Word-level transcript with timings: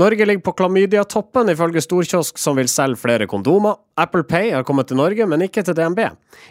Norge 0.00 0.26
ligger 0.26 0.40
på 0.40 0.52
klamydia-toppen, 0.56 1.50
ifølge 1.52 1.82
Storkiosk 1.84 2.38
som 2.40 2.56
vil 2.56 2.68
selge 2.72 2.96
flere 3.02 3.26
kondomer. 3.28 3.76
Apple 4.00 4.24
Pay 4.24 4.54
har 4.54 4.64
kommet 4.64 4.88
til 4.88 4.96
Norge, 4.96 5.26
men 5.28 5.44
ikke 5.44 5.60
til 5.66 5.76
DNB. 5.76 6.00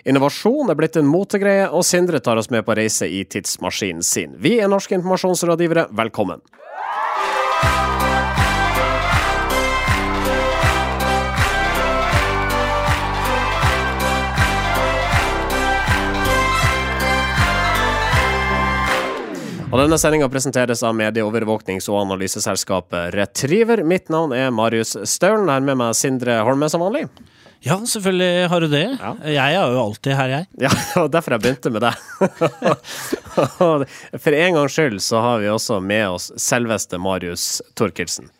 Innovasjon 0.05 0.69
er 0.69 0.77
blitt 0.77 0.99
en 0.99 1.09
motegreie, 1.09 1.66
og 1.66 1.82
Sindre 1.88 2.22
tar 2.22 2.38
oss 2.38 2.51
med 2.54 2.67
på 2.67 2.77
reise 2.77 3.09
i 3.09 3.24
tidsmaskinen 3.25 4.06
sin. 4.06 4.38
Vi 4.38 4.59
er 4.62 4.70
norske 4.70 4.93
informasjonsrådgivere, 5.00 5.88
velkommen. 5.98 6.46
Og 19.70 19.77
Denne 19.77 19.99
sendinga 20.01 20.25
presenteres 20.33 20.81
av 20.81 20.95
medieovervåknings- 20.97 21.86
og 21.91 21.99
analyseselskapet 22.01 23.11
Retriever. 23.13 23.83
Mitt 23.86 24.09
navn 24.09 24.33
er 24.33 24.49
Marius 24.49 24.95
Staulen. 25.05 25.51
Her 25.51 25.61
med 25.61 25.78
meg 25.78 25.93
Sindre 25.93 26.39
Holme 26.47 26.65
som 26.73 26.82
vanlig. 26.82 27.04
Ja, 27.61 27.75
selvfølgelig 27.86 28.47
har 28.50 28.64
du 28.65 28.68
det. 28.71 28.86
Ja. 28.97 29.11
Jeg 29.29 29.59
er 29.59 29.75
jo 29.75 29.83
alltid 29.83 30.15
her, 30.18 30.33
jeg. 30.33 30.47
Ja, 30.64 30.71
og 31.04 31.11
derfor 31.14 31.36
jeg 31.36 31.43
begynte 31.45 31.73
med 31.75 31.86
det. 31.86 31.93
For 34.23 34.40
en 34.40 34.58
gangs 34.58 34.73
skyld 34.73 34.98
så 35.05 35.22
har 35.22 35.44
vi 35.44 35.52
også 35.54 35.78
med 35.84 36.08
oss 36.16 36.31
selveste 36.42 36.98
Marius 36.98 37.59
Torkelsen. 37.78 38.31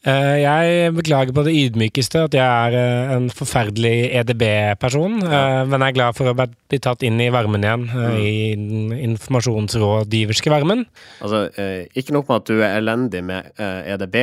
Eh, 0.00 0.36
Jeg 0.40 0.92
beklager 0.96 1.34
på 1.36 1.42
det 1.44 1.52
ydmykeste 1.52 2.22
at 2.24 2.36
jeg 2.36 2.40
er 2.40 2.76
eh, 2.78 3.10
en 3.18 3.26
forferdelig 3.28 4.08
EDB-person, 4.22 5.18
ja. 5.26 5.64
men 5.68 5.84
jeg 5.84 5.92
er 5.92 5.98
glad 5.98 6.16
for 6.16 6.30
å 6.30 6.36
bli 6.38 6.78
tatt 6.80 7.04
inn 7.04 7.20
i 7.20 7.28
varmen 7.32 7.66
igjen, 7.66 7.84
mm. 7.90 8.14
i 8.16 8.30
den 8.56 8.94
informasjonsrådgiverske 9.10 10.52
varmen. 10.52 10.86
Altså, 11.20 11.48
eh, 11.60 11.84
ikke 11.92 12.16
nok 12.16 12.30
med 12.30 12.40
at 12.40 12.48
du 12.48 12.62
er 12.62 12.78
elendig 12.78 13.20
med 13.28 13.50
eh, 13.60 13.92
EDB, 13.92 14.16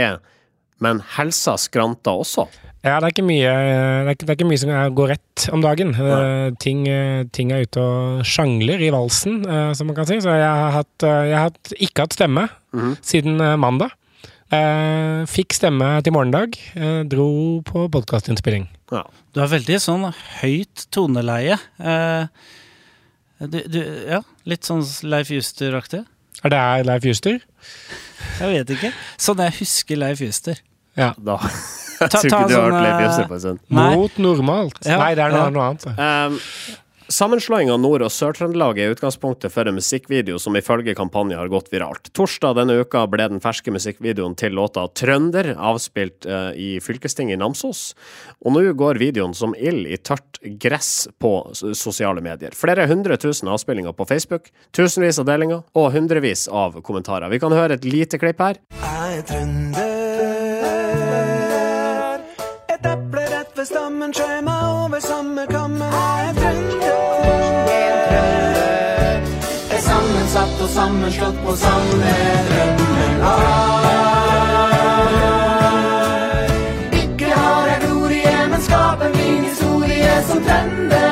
men 0.81 1.03
helsa 1.17 1.55
skranter 1.61 2.23
også. 2.25 2.47
Ja, 2.85 2.99
det 3.01 3.07
er 3.07 3.13
ikke 3.13 3.25
mye, 3.25 3.53
det 3.53 4.09
er 4.09 4.15
ikke, 4.15 4.25
det 4.25 4.31
er 4.33 4.37
ikke 4.37 4.49
mye 4.49 4.61
som 4.61 4.73
går 4.97 5.09
rett 5.15 5.45
om 5.53 5.63
dagen. 5.65 5.93
Eh, 5.93 6.49
Ting, 6.61 6.83
eh, 6.89 7.23
ting 7.33 7.51
er 7.53 7.65
ute 7.65 7.81
og 7.83 8.25
sjangler 8.25 8.81
i 8.81 8.91
valsen, 8.93 9.41
eh, 9.45 9.71
som 9.77 9.89
man 9.89 9.97
kan 9.97 10.09
si. 10.09 10.19
Så 10.23 10.33
jeg 10.33 10.45
har, 10.45 10.73
hatt, 10.77 11.05
eh, 11.05 11.23
jeg 11.31 11.39
har 11.41 11.79
ikke 11.89 12.05
hatt 12.05 12.17
stemme 12.17 12.47
siden 13.05 13.41
eh, 13.41 13.57
mandag. 13.59 13.93
Eh, 14.47 15.25
fikk 15.27 15.55
stemme 15.57 15.89
til 16.05 16.13
morgendag. 16.15 16.55
Eh, 16.79 17.01
dro 17.09 17.61
på 17.67 17.87
podkastinnspilling. 17.91 18.69
Ja. 18.93 19.03
Du 19.35 19.41
har 19.43 19.49
veldig 19.51 19.79
sånn 19.83 20.05
høyt 20.39 20.85
toneleie. 20.95 21.57
Eh, 21.77 22.29
du, 23.43 23.59
du, 23.67 23.81
ja, 24.07 24.21
litt 24.47 24.67
sånn 24.67 24.85
Leif 25.03 25.33
Juster-aktig. 25.35 26.05
Er 26.45 26.53
det 26.53 26.61
her 26.63 26.87
Leif 26.87 27.05
Juster? 27.05 27.41
Jeg 28.39 28.53
vet 28.53 28.71
ikke. 28.77 28.93
Sånn 29.19 29.43
jeg 29.43 29.57
husker 29.59 29.99
Leif 29.99 30.23
Juster. 30.23 30.63
Ja. 30.97 31.11
Da 31.17 31.37
Jeg 31.97 32.11
tror 32.13 32.27
ikke 32.29 32.41
du 32.47 32.53
har 32.53 32.53
sånn, 32.53 32.71
hørt 32.71 32.83
Leif 32.85 32.95
eh, 32.95 33.03
Juster 33.03 33.27
på 33.27 33.37
en 33.37 33.43
stund. 33.43 33.63
Mot 33.73 34.19
normalt. 34.21 34.83
Ja, 34.85 34.99
Nei, 35.01 35.13
det 35.17 35.27
er 35.27 35.35
noe, 35.35 35.43
ja. 35.43 35.53
noe 35.53 35.69
annet. 35.73 35.87
Um, 35.97 36.39
Sammenslåing 37.09 37.71
av 37.71 37.79
Nord- 37.79 38.03
og 38.03 38.11
Sør-Trøndelag 38.11 38.81
er 38.83 38.91
utgangspunktet 38.91 39.53
for 39.53 39.69
en 39.69 39.77
musikkvideo 39.77 40.35
som 40.43 40.57
ifølge 40.59 40.91
kampanjen 40.95 41.39
har 41.39 41.47
gått 41.47 41.69
viralt. 41.71 42.09
Torsdag 42.11 42.57
denne 42.57 42.75
uka 42.83 43.05
ble 43.07 43.29
den 43.31 43.39
ferske 43.39 43.71
musikkvideoen 43.71 44.35
til 44.35 44.51
låta 44.51 44.83
'Trønder' 44.91 45.53
avspilt 45.55 46.27
eh, 46.27 46.51
i 46.59 46.79
fylkestinget 46.83 47.37
i 47.37 47.39
Namsos. 47.39 47.95
Og 48.43 48.51
nå 48.51 48.73
går 48.75 48.99
videoen 48.99 49.33
som 49.33 49.55
ild 49.55 49.87
i 49.87 49.95
tørt 49.95 50.41
gress 50.59 51.07
på 51.17 51.31
sosiale 51.55 52.19
medier. 52.19 52.51
Flere 52.51 52.87
hundre 52.91 53.15
tusen 53.15 53.47
avspillinger 53.47 53.95
på 53.95 54.05
Facebook, 54.05 54.51
tusenvis 54.75 55.19
av 55.19 55.31
delinger 55.31 55.63
og 55.79 55.93
hundrevis 55.95 56.49
av 56.51 56.81
kommentarer. 56.81 57.31
Vi 57.31 57.39
kan 57.39 57.55
høre 57.55 57.79
et 57.79 57.87
lite 57.87 58.19
klipp 58.19 58.43
her. 58.43 58.59
Jeg 58.83 59.17
er 59.19 59.23
trønder. 59.31 59.95
Et 62.67 62.83
eple 62.83 63.23
rett 63.31 63.55
ved 63.55 63.65
stammen 63.71 64.11
skjema 64.11 64.59
over 64.83 64.99
samme 64.99 65.47
kammen. 65.47 65.66
Og 70.67 70.73
sammenslått 70.73 71.37
på 71.45 71.53
samme 71.55 72.13
drømmelag. 72.49 73.85
Ikke 76.97 77.29
har 77.31 77.69
jeg 77.71 77.79
glorie, 77.85 78.33
men 78.51 78.65
skaper 78.65 79.13
min 79.15 79.45
historie 79.47 80.17
som 80.27 80.43
trender. 80.43 81.07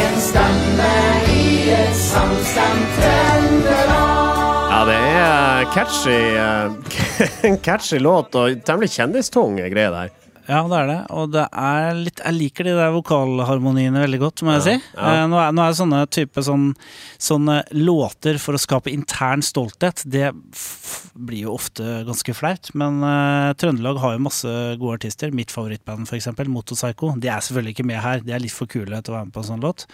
En 0.00 0.18
stemme 0.24 0.92
i 1.30 1.46
et 1.78 1.96
samstemt 2.00 2.98
Trøndelag. 2.98 4.66
Ja, 4.74 4.82
det 4.90 5.00
er 5.14 5.72
catchy, 5.78 6.20
eh, 6.42 7.56
catchy 7.68 8.02
låt 8.02 8.34
og 8.34 8.62
temmelig 8.66 8.90
kjendistung 8.98 9.60
greie 9.62 9.90
det 9.94 10.06
her. 10.08 10.25
Ja, 10.46 10.62
det 10.70 10.78
er 10.78 10.90
det. 10.90 10.98
Og 11.16 11.32
det 11.34 11.44
er 11.50 11.96
litt 11.98 12.22
Jeg 12.22 12.36
liker 12.36 12.68
de 12.68 12.76
der 12.78 12.94
vokalharmoniene 12.94 14.04
veldig 14.04 14.20
godt, 14.22 14.44
må 14.46 14.56
jeg 14.56 14.64
si. 14.66 14.76
ja. 14.94 15.12
Eh, 15.16 15.24
nå, 15.30 15.40
er, 15.42 15.54
nå 15.56 15.64
er 15.64 15.76
sånne 15.78 16.04
type 16.12 16.44
sånn, 16.46 16.70
sånne 17.18 17.60
låter 17.74 18.38
for 18.42 18.56
å 18.56 18.62
skape 18.62 18.92
intern 18.92 19.44
stolthet. 19.44 20.04
Det 20.06 20.30
f 20.54 21.06
blir 21.16 21.46
jo 21.46 21.54
ofte 21.56 22.02
ganske 22.06 22.34
flaut. 22.36 22.70
Men 22.76 23.00
uh, 23.00 23.52
Trøndelag 23.58 24.00
har 24.02 24.16
jo 24.16 24.24
masse 24.26 24.54
gode 24.80 24.98
artister. 24.98 25.32
Mitt 25.34 25.52
favorittband, 25.54 26.06
for 26.08 26.18
eksempel, 26.18 26.50
Motorpsycho. 26.52 27.14
De 27.22 27.30
er 27.32 27.44
selvfølgelig 27.44 27.76
ikke 27.76 27.86
med 27.88 28.02
her. 28.04 28.22
De 28.24 28.34
er 28.36 28.42
litt 28.42 28.54
for 28.54 28.70
kule 28.70 29.00
til 29.00 29.14
å 29.14 29.16
være 29.16 29.28
med 29.28 29.34
på 29.34 29.42
en 29.42 29.48
sånn 29.48 29.64
låt. 29.64 29.86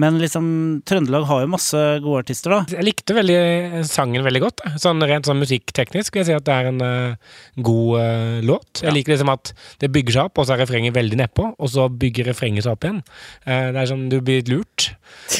Men 0.00 0.20
liksom, 0.22 0.46
Trøndelag 0.88 1.26
har 1.28 1.42
jo 1.42 1.52
masse 1.52 1.80
gode 2.04 2.22
artister, 2.24 2.54
da. 2.54 2.76
Jeg 2.78 2.86
likte 2.86 3.16
veldig 3.18 3.82
sangen 3.90 4.24
veldig 4.24 4.44
godt. 4.46 4.64
Sånn 4.80 5.02
Rent 5.10 5.26
sånn 5.26 5.40
musikkteknisk 5.42 6.14
vil 6.14 6.22
jeg 6.22 6.30
si 6.30 6.36
at 6.36 6.46
det 6.46 6.54
er 6.54 6.70
en 6.70 6.84
uh, 6.84 7.34
god 7.66 7.92
uh, 7.98 8.38
låt. 8.46 8.84
Jeg 8.84 8.94
liker 8.94 9.16
liksom 9.16 9.32
at 9.34 9.52
det 9.82 9.89
bygger 9.92 10.16
seg 10.16 10.28
opp, 10.30 10.40
og 10.40 10.46
så 10.46 10.54
er 10.54 10.62
refrenget 10.64 10.96
veldig 10.96 11.18
nedpå, 11.20 11.48
og 11.58 11.72
så 11.72 11.88
bygger 12.02 12.30
refrenget 12.30 12.66
seg 12.66 12.76
opp 12.76 12.86
igjen. 12.86 13.02
Eh, 13.44 13.66
det 13.74 13.82
er 13.82 13.90
sånn 13.90 14.06
du 14.12 14.18
blir 14.24 14.46
lurt. 14.50 14.90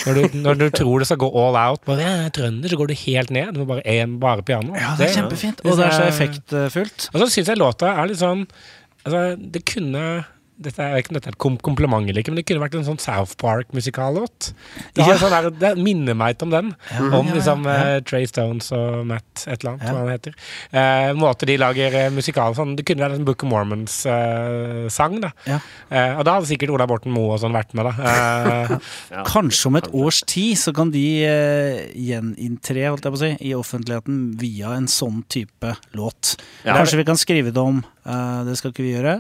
Når 0.06 0.19
du, 0.19 0.37
når 0.44 0.61
du 0.61 0.66
tror 0.75 1.03
det 1.03 1.09
skal 1.11 1.21
gå 1.22 1.31
all 1.43 1.59
out, 1.59 1.84
bare 1.87 2.05
jeg 2.05 2.27
er 2.27 2.34
trønder, 2.41 2.72
så 2.72 2.81
går 2.81 2.93
du 2.93 2.97
helt 3.05 3.33
ned. 3.34 3.55
Du 3.55 3.62
må 3.62 3.71
bare, 3.75 3.87
en, 3.94 4.19
bare 4.22 4.47
piano. 4.47 4.75
Ja, 4.78 4.93
det 4.99 5.09
er 5.09 5.16
kjempefint. 5.21 5.65
Og 5.65 5.78
det 5.78 5.87
er 5.87 5.97
så 5.97 6.10
effektfullt. 6.10 7.09
Og 7.12 7.22
så 7.22 7.31
syns 7.33 7.55
jeg 7.55 7.60
låta 7.60 7.94
er 7.97 8.12
litt 8.12 8.22
sånn 8.22 8.47
Altså, 9.00 9.21
det 9.41 9.62
kunne 9.65 10.00
dette 10.60 10.82
er, 10.84 10.98
ikke 11.00 11.10
om 11.12 11.16
dette 11.19 11.31
er 11.31 11.37
et 11.37 11.60
kompliment 11.65 12.09
eller 12.10 12.21
ikke, 12.21 12.31
men 12.34 12.41
det 12.43 12.47
kunne 12.50 12.60
vært 12.62 12.75
en 12.76 12.84
sånn 12.84 13.00
South 13.00 13.34
Park-musikallåt. 13.41 14.53
Ja. 14.97 15.16
sånn 15.16 15.31
der- 15.32 15.50
det 15.50 15.71
minner 15.82 16.15
meg 16.15 16.37
om 16.43 16.50
den. 16.50 16.75
Om 16.98 17.12
ja, 17.12 17.22
ja, 17.22 17.34
liksom 17.38 17.65
ja. 17.65 17.76
eh, 17.97 18.00
Trey 18.04 18.26
Stones 18.26 18.71
og 18.76 19.06
Matt 19.06 19.47
et 19.47 19.62
eller 19.65 19.72
annet, 19.72 19.87
Ja. 19.87 19.93
hva 19.93 20.04
han 20.04 20.12
heter. 20.12 20.34
Eh, 20.72 21.12
måte 21.16 21.47
de 21.48 21.56
lager 21.56 21.94
eh, 21.94 22.10
musikal 22.10 22.54
sånn. 22.54 22.76
Det 22.76 22.84
kunne 22.84 23.00
vært 23.09 23.16
en 23.19 23.25
Book 23.25 23.43
of 23.44 23.50
Mormons-sang, 23.50 25.21
da. 25.22 25.31
Ja. 25.48 25.59
Eh, 25.91 26.19
og 26.19 26.25
da 26.28 26.37
hadde 26.38 26.48
sikkert 26.50 26.72
Ola 26.75 26.87
Borten 26.91 27.12
Moe 27.15 27.34
og 27.34 27.41
sånn 27.42 27.54
vært 27.56 27.75
med, 27.75 27.88
da. 27.88 27.94
Eh, 28.04 28.77
Ja. 29.10 29.25
Kanskje 29.27 29.66
om 29.66 29.77
et 29.81 29.88
års 29.97 30.21
tid 30.28 30.56
så 30.60 30.72
kan 30.77 30.91
de 30.94 31.03
eh, 31.27 31.81
gjeninntre 31.98 32.84
holdt 32.91 33.06
jeg 33.06 33.12
på 33.15 33.19
å 33.19 33.22
si, 33.22 33.31
i 33.50 33.54
offentligheten 33.59 34.21
via 34.38 34.75
en 34.77 34.87
sånn 34.91 35.22
type 35.32 35.72
låt. 35.98 36.37
Ja. 36.65 36.77
Kanskje 36.77 37.00
vi 37.00 37.06
kan 37.09 37.19
skrive 37.19 37.50
det 37.54 37.62
om. 37.62 37.82
eh, 38.06 38.44
det 38.47 38.56
skal 38.60 38.71
ikke 38.72 38.84
vi 38.87 38.94
gjøre, 38.94 39.16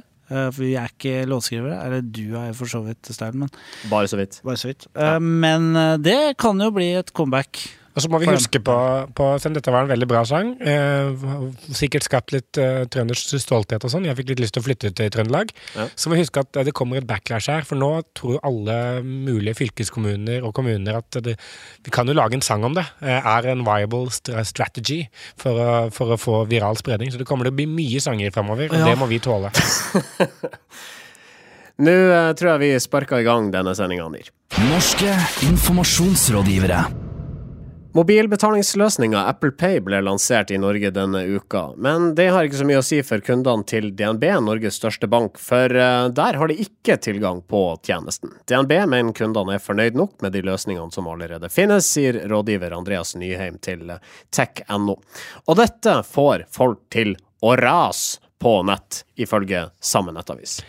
for 0.50 0.62
vi 0.62 0.74
er 0.78 0.92
ikke 0.92 1.26
låtskrivere. 1.30 1.80
Eller 1.86 2.00
du 2.06 2.36
er 2.38 2.52
for 2.56 2.70
så 2.70 2.80
vidt, 2.86 3.10
Stein, 3.12 3.38
men 3.42 3.50
Bare 3.90 4.08
så 4.10 4.16
vidt. 4.20 4.40
bare 4.46 4.56
så 4.60 4.70
vidt. 4.70 4.86
Ja. 4.94 5.18
men 5.18 5.74
eh, 5.76 5.96
det 5.98 6.36
kan 6.38 6.60
jo 6.62 6.70
bli 6.76 6.92
et 7.00 7.12
comeback. 7.12 7.60
Og 7.90 8.04
så 8.04 8.06
må 8.12 8.20
vi 8.22 8.28
huske 8.30 8.60
på, 8.62 8.74
på 9.18 9.24
Selv 9.42 9.56
dette 9.58 9.72
var 9.74 9.82
en 9.82 9.88
veldig 9.90 10.06
bra 10.06 10.20
sang, 10.28 10.52
eh, 10.62 11.10
sikkert 11.74 12.04
skapt 12.06 12.30
litt 12.30 12.54
eh, 12.62 12.84
trøndersk 12.86 13.32
stolthet 13.42 13.82
og 13.82 13.90
sånn, 13.90 14.04
jeg 14.06 14.14
fikk 14.20 14.28
litt 14.30 14.38
lyst 14.44 14.54
til 14.54 14.62
å 14.62 14.66
flytte 14.68 14.92
til 14.94 15.10
Trøndelag, 15.10 15.50
Ja. 15.74 15.88
så 15.98 16.06
må 16.08 16.14
vi 16.14 16.20
huske 16.22 16.38
at 16.44 16.54
eh, 16.60 16.68
det 16.68 16.74
kommer 16.78 17.00
et 17.00 17.08
backlash 17.08 17.50
her. 17.50 17.66
For 17.66 17.74
nå 17.80 17.88
tror 18.14 18.38
alle 18.46 18.76
mulige 19.02 19.56
fylkeskommuner 19.58 20.46
og 20.46 20.54
kommuner 20.54 21.00
at 21.00 21.10
det, 21.26 21.34
vi 21.82 21.90
kan 21.90 22.06
jo 22.06 22.14
lage 22.14 22.38
en 22.38 22.46
sang 22.46 22.62
om 22.70 22.78
det. 22.78 22.86
eh, 23.02 23.18
er 23.34 23.50
en 23.56 23.66
viable 23.66 24.06
strategy 24.46 25.00
for 25.36 25.58
å, 25.58 25.68
for 25.90 26.14
å 26.14 26.20
få 26.20 26.44
viral 26.50 26.78
spredning. 26.78 27.10
Så 27.10 27.18
det 27.18 27.26
kommer 27.26 27.50
til 27.50 27.56
å 27.56 27.58
bli 27.58 27.66
mye 27.74 27.98
sanger 28.06 28.30
framover, 28.30 28.70
og 28.70 28.78
Ja. 28.78 28.86
det 28.92 28.98
må 29.02 29.10
vi 29.10 29.18
tåle. 29.18 29.50
Nå 31.80 31.90
eh, 31.90 32.32
tror 32.38 32.54
jeg 32.54 32.60
vi 32.68 32.72
sparker 32.86 33.18
i 33.18 33.26
gang 33.26 33.50
denne 33.50 33.74
sendinga, 33.74 34.06
Nir. 34.14 34.30
Norske 34.70 35.10
informasjonsrådgivere. 35.50 37.09
Mobilbetalingsløsninga 37.92 39.18
Apple 39.18 39.50
Pay 39.50 39.80
ble 39.82 39.98
lansert 40.06 40.52
i 40.54 40.58
Norge 40.62 40.92
denne 40.94 41.24
uka, 41.26 41.72
men 41.74 42.12
det 42.14 42.28
har 42.30 42.46
ikke 42.46 42.60
så 42.60 42.66
mye 42.68 42.78
å 42.78 42.84
si 42.86 43.00
for 43.02 43.18
kundene 43.26 43.66
til 43.66 43.88
DNB, 43.98 44.28
Norges 44.46 44.78
største 44.78 45.08
bank, 45.10 45.40
for 45.42 45.74
eh, 45.74 46.06
der 46.14 46.38
har 46.38 46.52
de 46.52 46.60
ikke 46.62 47.00
tilgang 47.02 47.40
på 47.50 47.64
tjenesten. 47.82 48.36
DNB 48.46 48.76
mener 48.92 49.16
kundene 49.18 49.56
er 49.58 49.64
fornøyd 49.64 49.98
nok 49.98 50.22
med 50.22 50.36
de 50.38 50.44
løsningene 50.46 50.94
som 50.94 51.10
allerede 51.10 51.50
finnes, 51.50 51.90
sier 51.90 52.20
rådgiver 52.30 52.78
Andreas 52.78 53.16
Nyheim 53.18 53.58
til 53.58 53.96
eh, 53.96 53.98
tech.no. 54.30 55.00
Og 55.50 55.58
dette 55.58 56.00
får 56.06 56.46
folk 56.54 56.86
til 56.94 57.16
å 57.42 57.56
rase 57.58 58.22
på 58.40 58.54
nett, 58.70 59.02
ifølge 59.20 59.66
samme 59.82 60.14
nettavis. 60.14 60.60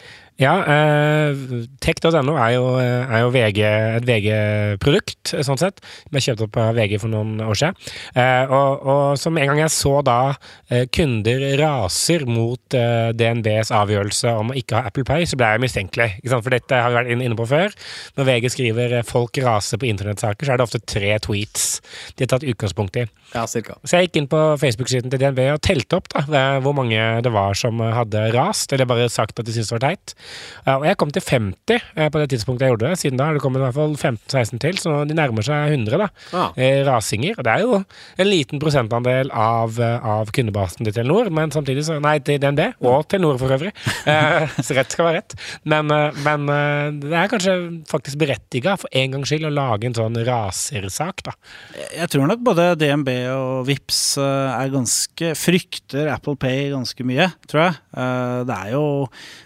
Ja, 0.42 0.56
eh, 0.66 1.38
tech.no 1.84 2.34
er 2.34 2.56
jo, 2.56 2.64
er 2.82 3.20
jo 3.22 3.30
VG, 3.30 3.60
et 4.00 4.08
VG-produkt, 4.08 5.36
sånn 5.46 5.60
sett. 5.62 5.84
Vi 6.10 6.24
kjøpte 6.24 6.48
opp 6.48 6.58
av 6.58 6.80
VG 6.80 6.98
for 7.04 7.14
noen 7.14 7.36
år 7.46 7.60
siden. 7.60 7.78
Eh, 8.18 8.50
og, 8.50 8.82
og 8.82 9.20
som 9.22 9.38
en 9.38 9.52
gang 9.52 9.62
jeg 9.62 9.74
så 9.76 10.00
da 10.06 10.34
eh, 10.72 10.88
kunder 10.90 11.46
raser 11.62 12.26
mot 12.26 12.78
eh, 12.78 13.12
DNBs 13.14 13.70
avgjørelse 13.78 14.34
om 14.42 14.50
å 14.50 14.58
ikke 14.58 14.80
ha 14.80 14.90
Apple 14.90 15.06
Pay, 15.06 15.28
så 15.30 15.38
ble 15.38 15.52
jeg 15.54 15.64
mistenkelig. 15.68 16.10
For 16.32 16.50
dette 16.56 16.82
har 16.82 16.90
vi 16.90 16.98
vært 16.98 17.14
inne 17.14 17.38
på 17.38 17.48
før. 17.52 17.78
Når 18.18 18.30
VG 18.32 18.52
skriver 18.56 18.98
eh, 18.98 19.06
'folk 19.06 19.38
raser 19.46 19.78
på 19.78 19.92
internettsaker', 19.92 20.50
så 20.50 20.56
er 20.56 20.62
det 20.62 20.66
ofte 20.66 20.82
tre 20.82 21.14
tweets 21.22 21.70
de 22.18 22.26
har 22.26 22.34
tatt 22.34 22.48
utgangspunkt 22.50 22.98
i. 22.98 23.06
Ja, 23.36 23.46
cirka. 23.48 23.78
Så 23.86 24.00
jeg 24.00 24.10
gikk 24.10 24.24
inn 24.24 24.32
på 24.32 24.42
Facebook-siden 24.60 25.14
til 25.14 25.22
DNB 25.22 25.46
og 25.54 25.62
telte 25.64 26.02
opp 26.02 26.10
da, 26.12 26.26
eh, 26.26 26.60
hvor 26.66 26.74
mange 26.74 26.98
det 27.22 27.32
var 27.32 27.54
som 27.54 27.78
hadde 27.78 28.32
rast, 28.34 28.74
eller 28.74 28.90
bare 28.90 29.06
sagt 29.12 29.38
at 29.38 29.46
de 29.46 29.54
syntes 29.54 29.70
det 29.70 29.78
var 29.78 29.86
teit. 29.92 30.18
Og 30.78 30.86
jeg 30.86 30.98
kom 31.02 31.12
til 31.14 31.24
50 31.26 31.78
eh, 31.96 32.10
på 32.14 32.22
det 32.22 32.30
tidspunktet 32.34 32.68
jeg 32.68 32.74
gjorde 32.76 32.90
det. 32.92 33.00
Siden 33.02 33.18
da 33.20 33.28
har 33.30 33.38
det 33.38 33.42
kommet 33.44 33.62
i 33.62 33.66
hvert 33.66 33.78
fall 33.78 33.96
15-16 33.98 34.62
til, 34.62 34.78
så 34.82 34.96
de 35.10 35.18
nærmer 35.18 35.46
seg 35.46 35.74
100 35.76 35.98
da, 36.02 36.08
Ja. 36.34 36.46
eh, 36.56 36.82
rasinger. 36.88 37.36
Og 37.38 37.44
det 37.48 37.54
er 37.56 37.66
jo 37.66 37.80
en 37.82 38.28
liten 38.30 38.62
prosentandel 38.62 39.32
av, 39.34 39.80
eh, 39.82 40.06
av 40.16 40.32
kundebasen 40.36 40.86
til 40.88 40.94
Telenor, 40.96 41.30
men 41.34 41.52
samtidig 41.52 41.86
så 41.88 42.00
Nei, 42.02 42.18
til 42.26 42.40
DNB, 42.42 42.74
og 42.82 43.08
Telenor 43.12 43.38
for 43.42 43.54
øvrig. 43.54 43.74
Eh, 44.10 44.48
så 44.66 44.78
rett 44.78 44.92
skal 44.96 45.06
være 45.10 45.22
rett. 45.22 45.36
Men, 45.66 45.88
men 46.24 46.48
det 47.02 47.14
er 47.14 47.30
kanskje 47.32 47.56
faktisk 47.90 48.18
berettiga 48.22 48.78
for 48.80 48.90
en 48.98 49.12
gangs 49.18 49.30
skyld 49.30 49.46
å 49.50 49.54
lage 49.54 49.90
en 49.90 49.98
sånn 49.98 50.18
rasersak, 50.28 51.24
da. 51.28 51.34
Jeg 51.98 52.10
tror 52.14 52.28
nok 52.30 52.42
både 52.46 52.70
DNB 52.80 53.10
og 53.34 53.66
Vips 53.68 54.02
er 54.22 54.72
ganske 54.74 55.34
frykter 55.38 56.10
Apple 56.14 56.38
Pay 56.42 56.70
ganske 56.74 57.06
mye, 57.08 57.30
tror 57.52 57.66
jeg. 57.68 57.80
Det 58.50 58.58
er 58.58 58.72
jo 58.76 58.84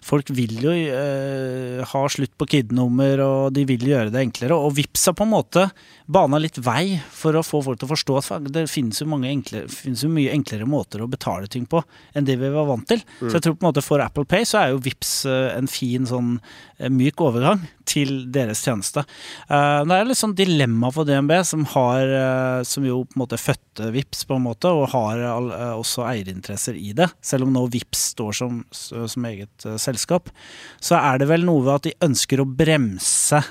Folk 0.05 0.29
vil 0.35 0.53
jo 0.61 0.71
eh, 0.91 1.83
ha 1.87 2.01
slutt 2.11 2.33
på 2.37 2.47
KID-nummer, 2.51 3.21
og 3.23 3.53
de 3.55 3.63
vil 3.69 3.87
gjøre 3.89 4.11
det 4.13 4.21
enklere. 4.21 4.57
Og 4.57 4.75
Vips 4.77 5.07
har 5.09 5.15
på 5.17 5.25
en 5.25 5.31
måte 5.31 5.63
bana 6.05 6.37
litt 6.41 6.59
vei 6.61 6.99
for 7.15 7.37
å 7.39 7.43
få 7.45 7.63
folk 7.65 7.79
til 7.81 7.87
å 7.87 7.93
forstå 7.93 8.17
at 8.19 8.49
det 8.53 8.65
finnes 8.69 8.99
jo, 9.01 9.07
mange 9.09 9.31
enkle, 9.31 9.63
finnes 9.71 10.03
jo 10.05 10.11
mye 10.11 10.33
enklere 10.35 10.67
måter 10.69 11.01
å 11.01 11.09
betale 11.09 11.47
ting 11.51 11.65
på 11.69 11.81
enn 12.13 12.27
det 12.27 12.35
vi 12.41 12.51
var 12.53 12.67
vant 12.69 12.85
til. 12.91 13.01
Så 13.23 13.37
jeg 13.37 13.45
tror 13.45 13.55
på 13.55 13.65
en 13.65 13.69
måte 13.71 13.85
for 13.85 14.03
Apple 14.03 14.27
Pay 14.29 14.45
så 14.45 14.59
er 14.61 14.73
jo 14.75 14.83
Vips 14.85 15.13
eh, 15.29 15.55
en 15.55 15.71
fin 15.71 16.05
sånn 16.09 16.35
eh, 16.35 16.74
myk 16.91 17.21
overgang 17.23 17.61
til 17.87 18.25
deres 18.33 18.63
tjeneste. 18.65 19.05
Eh, 19.49 19.83
Det 19.85 19.95
er 19.95 20.05
litt 20.09 20.19
sånn 20.19 20.35
dilemma 20.35 20.91
for 20.91 21.07
DNB, 21.07 21.31
som, 21.47 21.63
har, 21.75 22.01
eh, 22.03 22.63
som 22.67 22.83
jo 22.85 23.03
på 23.05 23.15
en 23.15 23.23
måte 23.23 23.39
fødte 23.39 23.91
Vips 23.95 24.25
på 24.27 24.35
en 24.35 24.43
måte, 24.47 24.67
og 24.71 24.89
har 24.91 25.19
eh, 25.23 25.75
også 25.75 26.03
eierinteresser 26.09 26.75
i 26.75 26.91
det. 26.97 27.09
Selv 27.23 27.47
om 27.47 27.53
nå 27.55 27.65
Vips 27.71 28.11
står 28.15 28.35
som, 28.35 28.63
som 28.71 29.25
eget 29.31 29.65
eh, 29.65 29.77
selskap, 29.81 30.29
så 30.79 30.99
er 30.99 31.19
det 31.23 31.29
vel 31.31 31.45
noe 31.47 31.63
ved 31.63 31.75
at 31.77 31.87
de 31.89 31.95
ønsker 32.09 32.43
å 32.43 32.47
bremse 32.49 33.41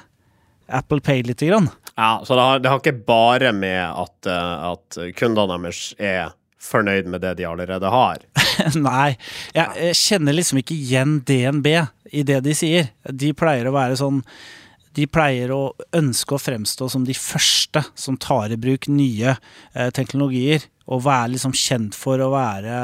Apple 0.68 1.00
Pay 1.04 1.22
lite 1.22 1.46
grann. 1.48 1.68
Ja, 1.96 2.22
så 2.24 2.34
det 2.34 2.42
har, 2.42 2.58
det 2.64 2.70
har 2.72 2.80
ikke 2.80 3.04
bare 3.06 3.52
med 3.52 3.82
at, 3.84 4.26
eh, 4.26 4.70
at 4.72 4.98
kundene 5.16 5.58
deres 5.64 5.94
er 6.00 6.32
fornøyd 6.64 7.06
med 7.12 7.20
det 7.20 7.34
de 7.38 7.44
allerede 7.44 7.90
har. 7.92 8.22
Nei, 8.88 9.14
jeg, 9.54 9.70
jeg 9.80 10.00
kjenner 10.00 10.36
liksom 10.36 10.60
ikke 10.60 10.76
igjen 10.76 11.18
DNB 11.26 11.70
i 12.14 12.26
det 12.26 12.40
de 12.44 12.54
sier. 12.56 12.92
De 13.08 13.32
pleier 13.36 13.68
å 13.68 13.74
være 13.74 13.98
sånn 13.98 14.20
De 14.94 15.08
pleier 15.10 15.50
å 15.50 15.74
ønske 15.96 16.36
å 16.36 16.42
fremstå 16.42 16.88
som 16.92 17.06
de 17.06 17.16
første 17.18 17.82
som 17.98 18.18
tar 18.20 18.54
i 18.54 18.60
bruk 18.60 18.86
nye 18.86 19.34
eh, 19.34 19.90
teknologier, 19.94 20.68
og 20.84 21.02
være 21.06 21.32
liksom 21.34 21.54
kjent 21.56 21.96
for 21.96 22.20
å 22.20 22.30
være 22.34 22.78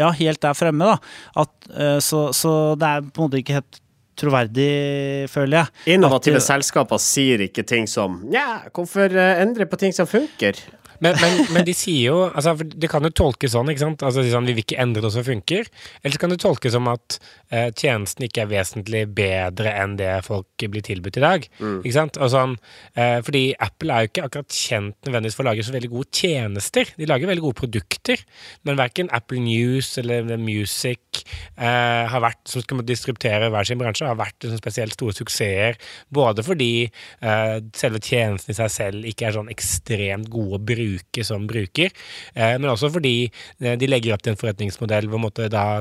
ja, 0.00 0.10
helt 0.18 0.42
der 0.42 0.56
fremme, 0.58 0.88
da. 0.88 0.98
At, 1.44 1.52
eh, 1.70 1.98
så, 2.02 2.26
så 2.34 2.74
det 2.78 2.90
er 2.90 3.04
på 3.06 3.22
en 3.22 3.28
måte 3.28 3.42
ikke 3.42 3.60
helt 3.60 3.80
troverdig, 4.18 5.28
føler 5.30 5.60
jeg. 5.60 5.94
Innovative 5.96 6.38
At, 6.38 6.42
eh, 6.42 6.46
selskaper 6.46 7.02
sier 7.02 7.44
ikke 7.48 7.64
ting 7.66 7.88
som 7.90 8.20
Nja, 8.30 8.64
hvorfor 8.74 9.10
eh, 9.10 9.42
endre 9.42 9.66
på 9.70 9.78
ting 9.80 9.94
som 9.94 10.08
funker? 10.10 10.58
Men, 11.02 11.16
men, 11.20 11.40
men 11.54 11.66
de 11.66 11.74
sier 11.76 12.10
jo 12.10 12.18
altså, 12.28 12.54
Det 12.62 12.88
kan 12.90 13.04
jo 13.04 13.10
tolkes 13.14 13.54
sånn, 13.54 13.70
ikke 13.72 13.82
sant? 13.82 14.04
Altså, 14.06 14.24
sånn, 14.30 14.46
Vi 14.48 14.56
vil 14.56 14.66
ikke 14.66 14.80
endre 14.82 15.02
noe 15.04 15.14
som 15.14 15.26
funker. 15.26 15.68
Eller 16.02 16.16
så 16.16 16.22
kan 16.22 16.32
det 16.32 16.40
tolkes 16.42 16.74
som 16.76 16.88
at 16.92 17.18
eh, 17.50 17.70
tjenesten 17.70 18.26
ikke 18.26 18.44
er 18.44 18.52
vesentlig 18.52 19.04
bedre 19.16 19.74
enn 19.80 19.96
det 20.00 20.12
folk 20.26 20.66
blir 20.70 20.84
tilbudt 20.84 21.18
i 21.20 21.24
dag. 21.24 21.48
Ikke 21.60 21.96
sant? 21.96 22.18
Sånn, 22.34 22.56
eh, 22.98 23.18
fordi 23.24 23.44
Apple 23.62 23.94
er 23.94 24.04
jo 24.04 24.12
ikke 24.12 24.26
akkurat 24.28 24.58
kjent 24.58 24.96
nødvendigvis 25.08 25.38
for 25.38 25.46
å 25.46 25.50
lage 25.50 25.66
så 25.66 25.74
veldig 25.74 25.92
gode 25.92 26.10
tjenester. 26.14 26.94
De 26.98 27.08
lager 27.10 27.30
veldig 27.30 27.44
gode 27.44 27.60
produkter, 27.62 28.24
men 28.66 28.80
verken 28.80 29.10
Apple 29.14 29.42
News 29.44 29.92
eller 30.02 30.36
Music 30.40 31.24
eh, 31.56 32.04
har 32.10 32.24
vært, 32.24 32.42
som 32.50 32.64
skal 32.64 32.84
distributere 32.86 33.50
hver 33.52 33.68
sin 33.68 33.80
bransje, 33.80 34.08
har 34.08 34.18
vært 34.18 34.38
liksom, 34.44 34.60
spesielt 34.62 34.96
store 34.96 35.16
suksesser. 35.16 35.78
Både 36.14 36.44
fordi 36.46 36.72
eh, 36.86 37.56
selve 37.76 38.02
tjenesten 38.04 38.54
i 38.54 38.58
seg 38.58 38.72
selv 38.72 39.08
ikke 39.08 39.28
er 39.28 39.38
sånn 39.38 39.52
ekstremt 39.52 40.30
gode 40.32 40.58
å 40.58 40.62
bruke 40.62 40.83
som 41.24 41.46
bruker, 41.50 41.88
eh, 42.34 42.56
men 42.58 42.70
også 42.70 42.90
fordi 42.94 43.14
eh, 43.62 43.76
de 43.80 43.86
legger 43.88 44.14
opp 44.14 44.22
til 44.24 44.34
en 44.34 44.40
forretningsmodell 44.40 45.06
hvor 45.10 45.22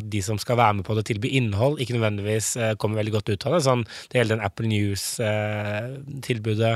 de 0.04 0.22
som 0.26 0.38
skal 0.42 0.60
være 0.60 0.78
med 0.80 0.86
på 0.88 0.96
det, 0.98 1.06
tilby 1.10 1.28
innhold, 1.40 1.80
ikke 1.82 1.96
nødvendigvis 1.98 2.48
eh, 2.58 2.76
kommer 2.80 3.02
veldig 3.02 3.16
godt 3.18 3.34
ut 3.34 3.48
av 3.48 3.52
det. 3.58 3.62
Sånn, 3.68 3.84
det 4.12 4.20
gjelder 4.20 4.38
den 4.38 4.48
Apple 4.48 4.68
News-tilbudet 4.72 6.76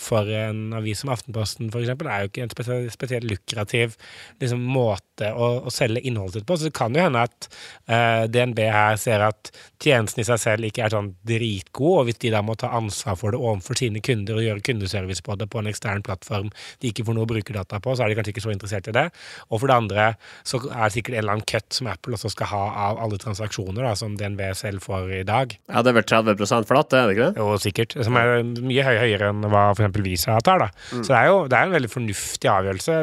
for 0.00 0.28
en 0.28 0.60
avis 0.76 1.00
som 1.02 1.12
Aftenposten, 1.14 1.70
eksempel, 1.70 2.08
er 2.10 2.24
jo 2.24 2.30
ikke 2.30 2.44
en 2.44 2.54
spesielt, 2.92 3.26
lukrativ 3.28 3.94
liksom, 4.42 4.60
måte 4.74 5.30
å, 5.32 5.50
å 5.68 5.72
selge 5.72 6.02
innholdet 6.04 6.40
sitt 6.40 6.48
på. 6.48 6.58
Så 6.58 6.68
det 6.68 6.76
kan 6.76 6.96
jo 6.96 7.04
hende 7.04 7.24
at 7.24 7.48
eh, 7.86 8.24
DNB 8.32 8.60
her 8.74 8.98
ser 9.00 9.24
at 9.26 9.50
tjenesten 9.82 10.22
i 10.22 10.28
seg 10.28 10.40
selv 10.42 10.68
ikke 10.68 10.86
er 10.86 10.94
sånn 10.94 11.12
dritgod, 11.26 12.00
og 12.00 12.08
hvis 12.08 12.20
de 12.24 12.32
da 12.34 12.42
må 12.44 12.56
ta 12.58 12.72
ansvar 12.76 13.18
for 13.20 13.34
det 13.34 13.40
overfor 13.40 13.78
sine 13.78 14.02
kunder 14.04 14.40
og 14.40 14.46
gjøre 14.46 14.64
kundeservice 14.66 15.24
på 15.24 15.38
det 15.40 15.50
på 15.52 15.60
en 15.60 15.70
ekstern 15.70 16.04
plattform 16.04 16.50
de 16.80 16.90
ikke 16.90 17.06
får 17.06 17.18
noe 17.18 17.28
brukerdata 17.44 17.80
på, 17.84 17.94
så 17.94 18.04
er 18.04 18.10
de 18.10 18.18
kanskje 18.18 18.34
ikke 18.34 18.44
så 18.44 18.52
interessert 18.54 18.88
i 18.90 18.94
det. 18.96 19.04
Og 19.50 19.60
for 19.60 19.70
det 19.70 19.76
andre 19.76 20.06
så 20.46 20.60
er 20.64 20.86
det 20.86 20.94
sikkert 20.96 21.16
en 21.16 21.22
eller 21.22 21.36
annen 21.36 21.48
cut 21.48 21.76
som 21.76 21.90
Apple 21.90 22.16
også 22.16 22.32
skal 22.32 22.50
ha 22.50 22.62
av 22.88 23.00
alle 23.04 23.18
transaksjoner, 23.20 23.82
da, 23.84 23.94
som 23.98 24.16
DNV 24.18 24.42
selv 24.58 24.84
får 24.84 25.12
i 25.20 25.22
dag. 25.28 25.54
Ja, 25.70 25.82
det 25.84 25.92
er 25.92 25.98
vel 26.00 26.08
30 26.08 26.66
flatt, 26.68 26.90
det 26.90 27.00
er 27.00 27.08
det 27.08 27.16
ikke 27.16 27.30
det? 27.30 27.42
Jo, 27.42 27.58
sikkert. 27.62 27.96
Som 28.06 28.18
er 28.20 28.36
mye 28.44 28.86
høyere 28.86 29.30
enn 29.32 29.48
hva 29.52 29.66
f.eks. 29.74 30.00
Visa 30.04 30.36
tar. 30.44 30.60
da. 30.60 30.68
Så 30.90 31.06
det 31.08 31.16
er 31.16 31.30
jo 31.30 31.36
det 31.48 31.56
er 31.56 31.68
en 31.68 31.74
veldig 31.74 31.90
fornuftig 31.92 32.50
avgjørelse, 32.50 32.96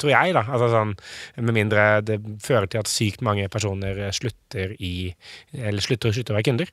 tror 0.00 0.12
jeg. 0.12 0.34
da. 0.36 0.44
Altså 0.48 0.68
sånn, 0.72 0.94
Med 1.40 1.56
mindre 1.56 1.84
det 2.04 2.18
fører 2.44 2.68
til 2.68 2.82
at 2.82 2.90
sykt 2.90 3.22
mange 3.24 3.48
personer 3.52 4.04
slutter 4.12 4.74
i 4.80 5.12
Eller 5.56 5.84
slutter, 5.84 6.12
slutter 6.12 6.34
å 6.34 6.38
være 6.38 6.48
kunder. 6.50 6.72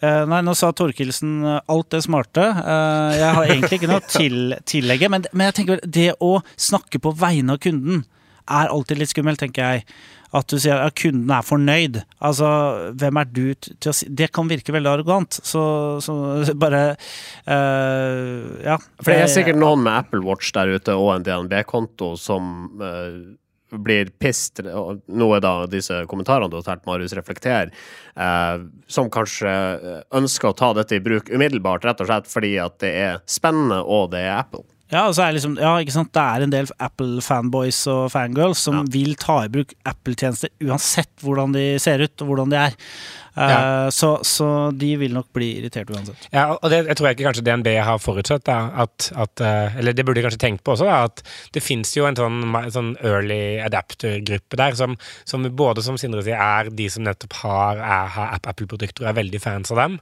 Eh, 0.00 0.24
nei, 0.28 0.42
nå 0.44 0.54
sa 0.56 0.72
Torkelsen 0.76 1.38
eh, 1.44 1.62
alt 1.72 1.88
det 1.94 2.02
smarte. 2.04 2.44
Uh, 2.58 3.12
jeg 3.16 3.30
har 3.38 3.46
egentlig 3.46 3.78
ikke 3.80 3.92
noe 3.92 4.02
til 4.18 4.58
tillegge, 4.68 5.10
men, 5.12 5.24
men 5.32 5.50
jeg 5.50 5.60
tenker 5.60 5.76
vel, 5.76 5.94
det 5.98 6.10
å 6.20 6.36
snakke 6.56 7.00
på 7.02 7.14
vegne 7.16 7.56
av 7.56 7.62
kunden 7.64 8.04
er 8.46 8.70
alltid 8.70 9.00
litt 9.00 9.10
skummelt, 9.10 9.40
tenker 9.42 9.64
jeg. 9.64 9.86
At 10.36 10.50
du 10.50 10.58
sier 10.60 10.82
at 10.82 10.94
kunden 10.98 11.30
er 11.32 11.46
fornøyd. 11.46 12.00
Altså, 12.28 12.48
hvem 12.98 13.20
er 13.22 13.28
du 13.30 13.44
til 13.56 13.88
å 13.88 13.94
si 13.94 14.08
Det 14.10 14.26
kan 14.34 14.50
virke 14.50 14.74
veldig 14.74 14.90
arrogant. 14.90 15.38
Så, 15.38 15.62
så 16.04 16.16
bare 16.66 16.82
uh, 17.48 18.52
Ja. 18.66 18.76
For 19.00 19.12
det 19.12 19.24
er 19.24 19.32
sikkert 19.32 19.60
noen 19.62 19.86
med 19.86 19.96
Apple 19.96 20.22
Watch 20.26 20.52
der 20.56 20.76
ute 20.76 20.98
og 20.98 21.14
en 21.14 21.26
DNB-konto 21.26 22.14
som 22.20 22.70
blir 23.70 24.10
pissed, 24.22 24.62
noe 24.62 25.40
da 25.42 25.66
disse 25.70 26.04
kommentarene 26.10 26.50
du 26.52 26.56
har 26.60 26.66
talt, 26.68 26.86
Marius, 26.86 27.16
reflekterer, 27.18 27.72
eh, 28.16 28.62
som 28.86 29.10
kanskje 29.10 29.50
eh, 29.50 30.00
ønsker 30.16 30.52
å 30.52 30.56
ta 30.56 30.72
dette 30.76 30.98
i 30.98 31.02
bruk 31.02 31.30
umiddelbart, 31.32 31.84
rett 31.88 32.00
og 32.04 32.10
slett 32.10 32.30
fordi 32.30 32.54
at 32.62 32.78
det 32.84 32.94
er 32.94 33.20
spennende, 33.26 33.82
og 33.82 34.12
det 34.14 34.22
er 34.26 34.36
Apple. 34.38 34.64
Ja, 34.86 35.08
er 35.10 35.32
liksom, 35.34 35.56
ja, 35.58 35.72
ikke 35.82 35.96
sant? 35.96 36.12
det 36.14 36.22
er 36.22 36.44
en 36.44 36.52
del 36.52 36.68
Apple-fanboys 36.78 37.80
og 37.90 38.04
fangirls 38.14 38.60
som 38.68 38.76
Ja. 38.76 38.82
vil 38.94 39.16
ta 39.18 39.40
i 39.44 39.48
bruk 39.50 39.74
Apple-tjenester 39.84 40.48
uansett 40.62 41.10
hvordan 41.24 41.52
de 41.56 41.64
ser 41.82 42.04
ut 42.06 42.22
og 42.22 42.28
hvordan 42.28 42.50
de 42.50 42.56
er. 42.68 42.76
Eh, 43.36 43.50
Ja. 43.50 43.90
så, 43.92 44.16
så 44.24 44.70
de 44.72 44.94
vil 44.96 45.12
nok 45.12 45.26
bli 45.36 45.58
irritert 45.60 45.90
uansett. 45.92 46.28
Ja, 46.32 46.54
og 46.56 46.70
det 46.72 46.86
jeg 46.86 46.96
tror 46.96 47.08
jeg 47.08 47.16
ikke 47.18 47.26
kanskje 47.28 47.44
DNB 47.44 47.68
har 47.84 47.98
forutsett. 48.00 48.44
Da, 48.46 48.70
at, 48.84 49.10
at, 49.16 49.40
eh, 49.44 49.76
eller 49.80 49.92
det 49.92 50.04
burde 50.06 50.20
de 50.20 50.24
kanskje 50.26 50.40
tenkt 50.40 50.64
på 50.64 50.72
også, 50.72 50.86
da, 50.88 51.02
at 51.10 51.22
det 51.52 51.62
fins 51.64 51.92
jo 51.96 52.06
en 52.08 52.16
sånn, 52.16 52.38
sånn 52.72 52.94
early 53.04 53.58
adapter-gruppe 53.64 54.56
der, 54.60 54.76
som, 54.78 54.96
som 55.28 55.44
både, 55.56 55.84
som 55.84 55.98
Sindre 56.00 56.24
sier, 56.24 56.40
er 56.40 56.70
de 56.72 56.88
som 56.92 57.04
nettopp 57.06 57.36
har, 57.42 57.80
har 58.16 58.38
Apple-produkter 58.46 59.04
og 59.04 59.10
er 59.12 59.18
veldig 59.20 59.40
fans 59.42 59.72
av 59.74 59.80
dem, 59.82 59.98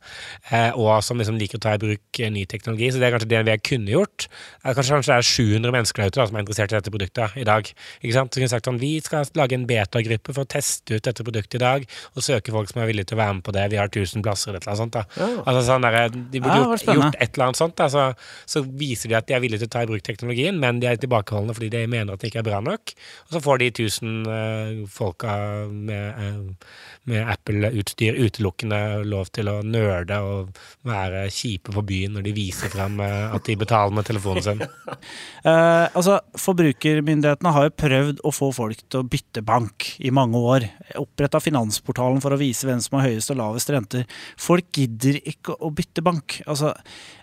eh, 0.50 0.70
og 0.78 1.02
som 1.04 1.18
liksom 1.18 1.38
liker 1.40 1.58
å 1.58 1.64
ta 1.66 1.74
i 1.74 1.82
bruk 1.82 2.20
eh, 2.22 2.30
ny 2.34 2.44
teknologi. 2.50 2.92
Så 2.94 3.02
det 3.02 3.08
er 3.08 3.16
kanskje 3.16 3.30
DNB 3.32 3.54
kunne 3.66 3.94
gjort. 3.94 4.28
Kanskje, 4.62 4.94
kanskje 4.94 5.10
det 5.12 5.18
er 5.18 5.28
700 5.30 5.74
mennesker 5.78 6.04
der 6.04 6.12
ute 6.14 6.20
da, 6.22 6.28
som 6.30 6.38
er 6.38 6.44
interessert 6.46 6.74
i 6.74 6.78
dette 6.78 6.94
produktet 6.94 7.38
i 7.40 7.46
dag. 7.48 7.70
Ikke 8.02 8.14
sant? 8.16 8.30
Så 8.34 8.40
kunne 8.42 8.52
sagt 8.54 8.70
sånn, 8.70 8.80
Vi 8.84 8.94
skal 9.02 9.26
lage 9.38 9.56
en 9.58 9.66
betagruppe 9.68 10.34
for 10.34 10.44
å 10.44 10.50
teste 10.54 10.98
ut 10.98 11.04
dette 11.10 11.24
produktet 11.26 11.58
i 11.58 11.64
dag, 11.64 11.86
og 12.14 12.22
søke 12.26 12.52
folk 12.54 12.70
som 12.70 12.82
er 12.82 12.90
villige 12.90 13.10
til 13.10 13.16
å 13.18 13.22
være 13.22 13.23
med 13.32 13.44
på 13.46 13.54
det. 13.56 13.64
Vi 13.72 13.78
har 13.80 13.88
1000 13.88 14.22
plasser 14.22 14.50
eller 14.50 14.60
et 14.60 14.66
eller 14.66 14.74
annet 14.74 14.82
sånt. 14.82 14.92
da. 14.92 15.28
Altså 15.44 15.62
sånn 15.68 15.86
der, 15.86 16.08
De 16.12 16.40
burde 16.40 16.58
Ja, 16.58 16.94
gjort, 16.98 17.16
et 17.18 17.34
eller 17.34 17.46
annet 17.46 17.60
sånt. 17.60 17.76
da, 17.80 17.88
så, 17.88 18.04
så 18.46 18.62
viser 18.64 19.08
de 19.08 19.16
at 19.18 19.26
de 19.28 19.34
er 19.34 19.40
villige 19.40 19.64
til 19.64 19.70
å 19.70 19.74
ta 19.74 19.82
i 19.84 19.90
bruk 19.90 20.04
teknologien, 20.04 20.58
men 20.60 20.80
de 20.82 20.90
er 20.90 21.00
tilbakeholdne 21.00 21.54
fordi 21.56 21.70
de 21.72 21.86
mener 21.86 22.12
at 22.14 22.20
det 22.20 22.30
ikke 22.32 22.42
er 22.44 22.48
bra 22.50 22.60
nok. 22.64 22.94
Og 23.28 23.36
så 23.36 23.42
får 23.44 23.62
de 23.62 23.70
1000 23.72 24.12
uh, 24.28 24.84
folka 24.90 25.34
med, 25.70 26.20
uh, 26.20 26.76
med 27.10 27.30
Apple-utstyr 27.34 28.18
utelukkende 28.20 28.80
lov 29.08 29.30
til 29.34 29.48
å 29.50 29.60
nerde 29.64 30.20
og 30.24 30.58
være 30.86 31.26
kjipe 31.32 31.72
på 31.74 31.84
byen 31.86 32.16
når 32.18 32.26
de 32.28 32.34
viser 32.36 32.72
frem 32.72 33.00
uh, 33.02 33.34
at 33.34 33.46
de 33.48 33.56
betaler 33.60 33.94
med 33.96 34.06
telefonen 34.08 34.44
sin. 34.44 34.62
uh, 34.64 35.86
altså, 35.96 36.20
Forbrukermyndighetene 36.40 37.54
har 37.54 37.68
jo 37.68 37.76
prøvd 37.84 38.22
å 38.24 38.34
få 38.34 38.50
folk 38.54 38.84
til 38.88 39.02
å 39.02 39.08
bytte 39.08 39.44
bank 39.46 39.94
i 40.04 40.12
mange 40.14 40.40
år. 40.40 40.68
Oppretta 41.00 41.40
Finansportalen 41.42 42.22
for 42.24 42.34
å 42.34 42.40
vise 42.40 42.66
hvem 42.68 42.82
som 42.84 42.98
har 42.98 43.08
høyest 43.14 43.32
og 43.34 43.40
lavest 43.40 43.70
renter. 43.72 44.04
Folk 44.40 44.68
gidder 44.74 45.20
ikke 45.22 45.56
å 45.56 45.70
bytte 45.74 46.04
bank. 46.04 46.40
Altså, 46.50 46.74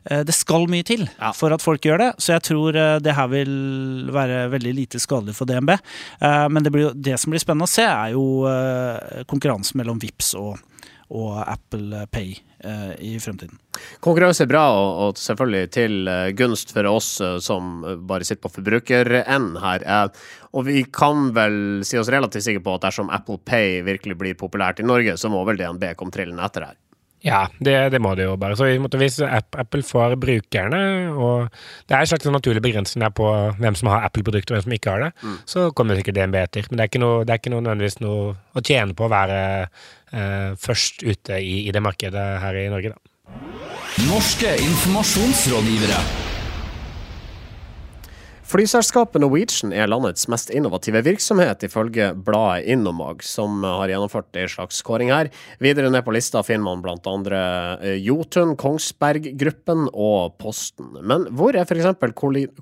eh, 0.10 0.24
det 0.27 0.36
skal 0.36 0.67
mye 0.71 0.88
til 0.88 1.07
Ja. 1.19 1.31
for 1.31 1.53
at 1.53 1.62
folk 1.62 1.81
gjør 1.81 1.98
det, 2.00 2.10
så 2.17 2.33
jeg 2.39 2.43
tror 2.50 2.75
eh, 2.75 3.00
det 3.00 3.15
her 3.15 3.27
vil 3.27 4.10
være 4.12 4.50
veldig 4.51 4.74
lite 4.75 5.00
skadelig 5.00 5.36
for 5.36 5.45
DNB. 5.45 5.75
Eh, 5.75 6.48
men 6.50 6.63
det, 6.63 6.71
blir 6.71 6.93
det 6.95 7.19
som 7.19 7.31
blir 7.31 7.43
spennende 7.43 7.67
å 7.69 7.71
se, 7.71 7.86
er 7.86 8.12
jo 8.15 8.25
konkurransen 9.27 9.77
mellom 9.77 10.00
Vips 10.01 10.33
og, 10.39 10.57
og 11.12 11.41
Apple 11.44 12.06
Pay 12.12 12.36
eh, 12.63 12.94
i 13.03 13.12
fremtiden. 13.20 13.60
Konkurranse 14.03 14.46
er 14.46 14.51
bra, 14.51 14.63
og, 15.03 15.20
selvfølgelig 15.20 15.72
til 15.75 16.08
eh, 16.08 16.32
gunst 16.38 16.72
for 16.75 16.88
oss 16.89 17.13
eh, 17.24 17.38
som 17.44 17.82
bare 18.08 18.27
sitter 18.27 18.46
på 18.46 18.53
forbrukerenden 18.56 19.60
her. 19.63 19.86
Og 20.56 20.68
vi 20.70 20.86
kan 20.88 21.32
vel 21.36 21.86
si 21.88 22.00
oss 22.00 22.12
relativt 22.12 22.48
sikre 22.48 22.63
på 22.63 22.77
at 22.77 22.88
dersom 22.88 23.12
Apple 23.13 23.41
Pay 23.44 23.82
virkelig 23.88 24.18
blir 24.20 24.39
populært 24.39 24.80
i 24.80 24.88
Norge, 24.88 25.18
så 25.20 25.32
må 25.32 25.44
vel 25.48 25.60
DNB 25.60 25.91
komme 26.00 26.15
trillende 26.15 26.48
etter 26.48 26.72
her. 26.72 26.80
Ja, 27.22 27.44
det, 27.62 27.75
det 27.94 28.00
må 28.01 28.16
det 28.18 28.25
jo 28.25 28.34
bare. 28.42 28.56
Så 28.58 28.66
i 28.66 28.80
måte 28.82 28.98
hvis 28.98 29.20
Apple 29.22 29.84
får 29.86 30.16
brukerne, 30.22 30.82
og 31.13 31.51
det 31.86 31.94
er 31.94 32.01
en 32.01 32.10
slags 32.10 32.25
naturlig 32.34 32.63
begrensning 32.66 33.06
der 33.06 33.13
på 33.13 33.28
hvem 33.62 33.78
som 33.78 33.92
har 33.94 34.08
Apple-produkter 34.08 34.56
og 34.56 34.58
hvem 34.58 34.66
som 34.66 34.75
ikke 34.78 34.96
har 34.96 35.06
det, 35.06 35.12
så 35.46 35.68
kommer 35.78 36.00
sikkert 36.00 36.18
DNB 36.18 36.40
etter. 36.42 36.66
Men 36.70 36.80
det 36.82 36.88
er 36.88 36.92
ikke, 36.94 37.04
noe, 37.04 37.22
det 37.22 37.36
er 37.36 37.44
ikke 37.44 37.54
noe 37.54 37.62
nødvendigvis 37.68 38.01
noe 38.01 38.34
å 38.58 38.66
tjene 38.66 38.98
på 38.98 39.06
å 39.06 39.13
være 39.13 39.40
eh, 39.62 40.50
først 40.66 41.06
ute 41.06 41.38
i, 41.38 41.68
i 41.70 41.72
det 41.75 41.86
markedet 41.86 42.28
her 42.42 42.58
i 42.58 42.68
Norge, 42.74 42.96
da. 42.96 43.08
Norske 44.10 44.58
informasjonsrådgivere. 44.66 46.30
Flyselskapet 48.51 49.22
Norwegian 49.24 49.72
er 49.72 49.88
landets 49.88 50.25
mest 50.27 50.50
innovative 50.51 51.00
virksomhet, 51.05 51.62
ifølge 51.63 52.10
bladet 52.25 52.65
Innomag, 52.74 53.22
som 53.24 53.62
har 53.63 53.88
gjennomført 53.88 54.36
en 54.36 54.50
slags 54.51 54.81
kåring 54.84 55.08
her. 55.13 55.29
Videre 55.63 55.88
ned 55.88 56.03
på 56.03 56.12
lista 56.12 56.41
finner 56.43 56.75
man 56.81 57.00
andre 57.08 57.39
eh, 57.79 57.96
Jotun, 58.03 58.58
Kongsberg-gruppen 58.60 59.86
og 59.93 60.36
Posten. 60.43 60.89
Men 61.00 61.29
hvor 61.31 61.55
er 61.55 61.63
f.eks. 61.63 62.12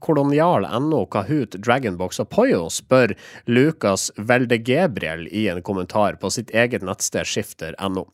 Kolonial, 0.05 0.67
NO, 0.85 0.99
Kahoot, 1.09 1.57
Dragonbox 1.57 2.21
og 2.21 2.29
Poyo, 2.35 2.61
spør 2.69 3.15
Lukas 3.49 4.11
Veldegebriel 4.13 5.25
i 5.33 5.47
en 5.49 5.63
kommentar 5.65 6.19
på 6.21 6.29
sitt 6.37 6.53
eget 6.53 6.85
nettsted 6.85 7.25
skifter.no. 7.25 8.05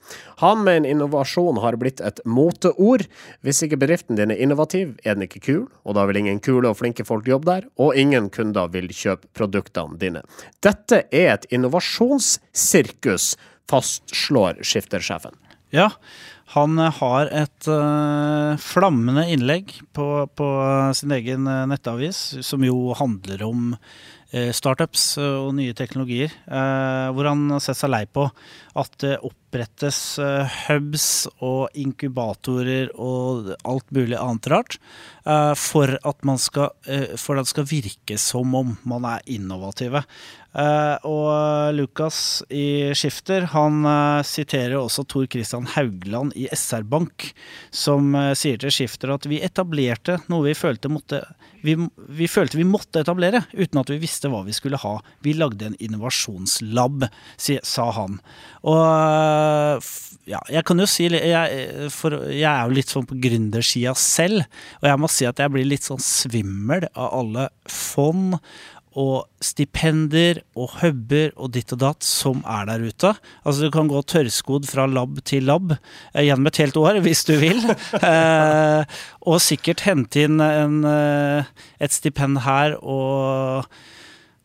Han 0.46 0.64
mener 0.64 0.96
innovasjon 0.96 1.60
har 1.60 1.76
blitt 1.82 2.00
et 2.00 2.24
moteord. 2.24 3.04
Hvis 3.44 3.66
ikke 3.68 3.84
bedriften 3.84 4.16
din 4.16 4.32
er 4.32 4.40
innovativ, 4.40 4.96
er 5.04 5.20
den 5.20 5.28
ikke 5.28 5.44
kul, 5.52 5.64
og 5.84 6.00
da 6.00 6.08
vil 6.08 6.24
ingen 6.24 6.40
kule 6.40 6.72
og 6.72 6.80
flinke 6.80 7.04
folk 7.04 7.28
jobbe 7.28 7.52
der, 7.52 7.65
og 7.78 7.98
ingen 8.00 8.30
kunder 8.34 8.70
vil 8.74 8.88
kjøpe 8.94 9.30
produktene 9.38 10.00
dine. 10.02 10.24
Dette 10.64 11.06
er 11.12 11.34
et 11.34 11.50
innovasjonssirkus, 11.54 13.34
fastslår 13.70 14.62
skiftersjefen. 14.66 15.34
Ja, 15.74 15.90
han 16.54 16.80
eh, 16.80 16.94
har 17.02 17.30
et 17.34 17.68
uh, 17.68 18.56
flammende 18.62 19.26
innlegg 19.34 19.74
på, 19.98 20.08
på 20.38 20.50
sin 20.98 21.14
egen 21.16 21.48
eh, 21.50 21.66
nettavis, 21.70 22.20
som 22.46 22.64
jo 22.66 22.94
handler 22.98 23.44
om 23.48 23.72
eh, 23.74 23.80
startups 24.34 25.18
eh, 25.22 25.38
og 25.46 25.54
nye 25.58 25.76
teknologier, 25.78 26.34
eh, 26.48 27.08
hvor 27.14 27.30
han 27.30 27.46
har 27.54 27.64
sett 27.64 27.80
seg 27.80 27.92
lei 27.94 28.04
på 28.10 28.26
at 28.76 28.96
det 29.04 29.14
opprettes 29.24 30.00
eh, 30.20 30.56
hubs 30.66 31.08
og 31.46 31.76
inkubatorer 31.80 32.92
og 33.00 33.54
alt 33.64 33.94
mulig 33.96 34.18
annet 34.20 34.50
rart, 34.52 34.80
eh, 35.24 35.54
for 35.60 35.96
at, 35.96 36.26
man 36.28 36.42
skal, 36.42 36.74
eh, 36.90 37.16
for 37.20 37.40
at 37.40 37.48
det 37.48 37.54
skal 37.54 37.70
virke 37.70 38.20
som 38.22 38.56
om 38.58 38.76
man 38.84 39.08
er 39.14 39.24
innovative. 39.38 40.04
Eh, 40.56 40.98
og 41.04 41.76
Lukas 41.76 42.40
i 42.54 42.94
Skifter 42.96 43.50
han 43.52 43.82
uh, 43.84 44.24
siterer 44.24 44.78
også 44.80 45.04
Tor 45.12 45.26
Christian 45.32 45.68
Haugland 45.74 46.32
i 46.40 46.46
SR 46.48 46.86
Bank, 46.88 47.28
som 47.76 48.14
uh, 48.16 48.32
sier 48.38 48.62
til 48.62 48.72
Skifter 48.72 49.12
at 49.12 49.28
vi 49.28 49.42
etablerte 49.44 50.22
noe 50.32 50.48
vi 50.48 50.56
følte, 50.56 50.92
måtte, 50.92 51.20
vi, 51.66 51.76
vi 52.08 52.30
følte 52.32 52.60
vi 52.62 52.68
måtte 52.68 53.04
etablere, 53.04 53.44
uten 53.52 53.82
at 53.82 53.92
vi 53.92 54.00
visste 54.00 54.32
hva 54.32 54.46
vi 54.48 54.56
skulle 54.56 54.80
ha. 54.80 54.96
Vi 55.26 55.36
lagde 55.36 55.68
en 55.68 55.80
innovasjonslab, 55.84 57.10
si, 57.36 57.58
sa 57.66 57.90
han. 57.98 58.22
Og 58.64 59.84
ja, 60.30 60.40
jeg 60.50 60.64
kan 60.66 60.80
jo 60.80 60.88
si 60.90 61.10
jeg, 61.12 61.90
for 61.94 62.16
jeg 62.32 62.48
er 62.48 62.64
jo 62.64 62.78
litt 62.78 62.94
sånn 62.94 63.08
på 63.10 63.18
gründersida 63.22 63.96
selv, 64.00 64.48
og 64.80 64.88
jeg 64.90 65.02
må 65.02 65.12
si 65.12 65.28
at 65.28 65.42
jeg 65.42 65.52
blir 65.54 65.68
litt 65.68 65.86
sånn 65.86 66.02
svimmel 66.02 66.88
av 66.94 67.12
alle 67.20 67.50
fond 67.70 68.40
og 68.96 69.28
stipender 69.44 70.40
og 70.56 70.78
huber 70.80 71.34
og 71.36 71.52
ditt 71.56 71.74
og 71.76 71.82
datt 71.84 72.06
som 72.08 72.42
er 72.48 72.70
der 72.70 72.86
ute. 72.88 73.12
Altså 73.44 73.68
Du 73.68 73.74
kan 73.74 73.90
gå 73.92 74.00
tørrskodd 74.08 74.68
fra 74.70 74.88
lab 74.88 75.20
til 75.28 75.48
lab 75.50 75.74
eh, 75.76 76.24
gjennom 76.24 76.48
et 76.48 76.62
helt 76.64 76.80
år, 76.80 77.02
hvis 77.06 77.26
du 77.28 77.36
vil. 77.42 77.60
eh, 78.00 79.02
og 79.28 79.44
sikkert 79.44 79.84
hente 79.88 80.26
inn 80.26 80.40
en, 80.40 80.80
eh, 80.88 81.52
et 81.84 81.96
stipend 81.96 82.44
her 82.48 82.78
og 82.82 83.68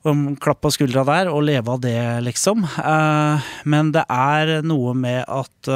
om 0.09 0.31
klapp 0.41 0.63
på 0.65 0.71
skuldra 0.73 1.03
der 1.05 1.29
og 1.29 1.43
leve 1.45 1.75
av 1.75 1.83
det, 1.85 1.99
liksom. 2.25 2.65
Eh, 2.65 3.51
men 3.69 3.93
det 3.95 4.07
er 4.11 4.65
noe 4.67 4.97
med 4.97 5.23
at 5.29 5.71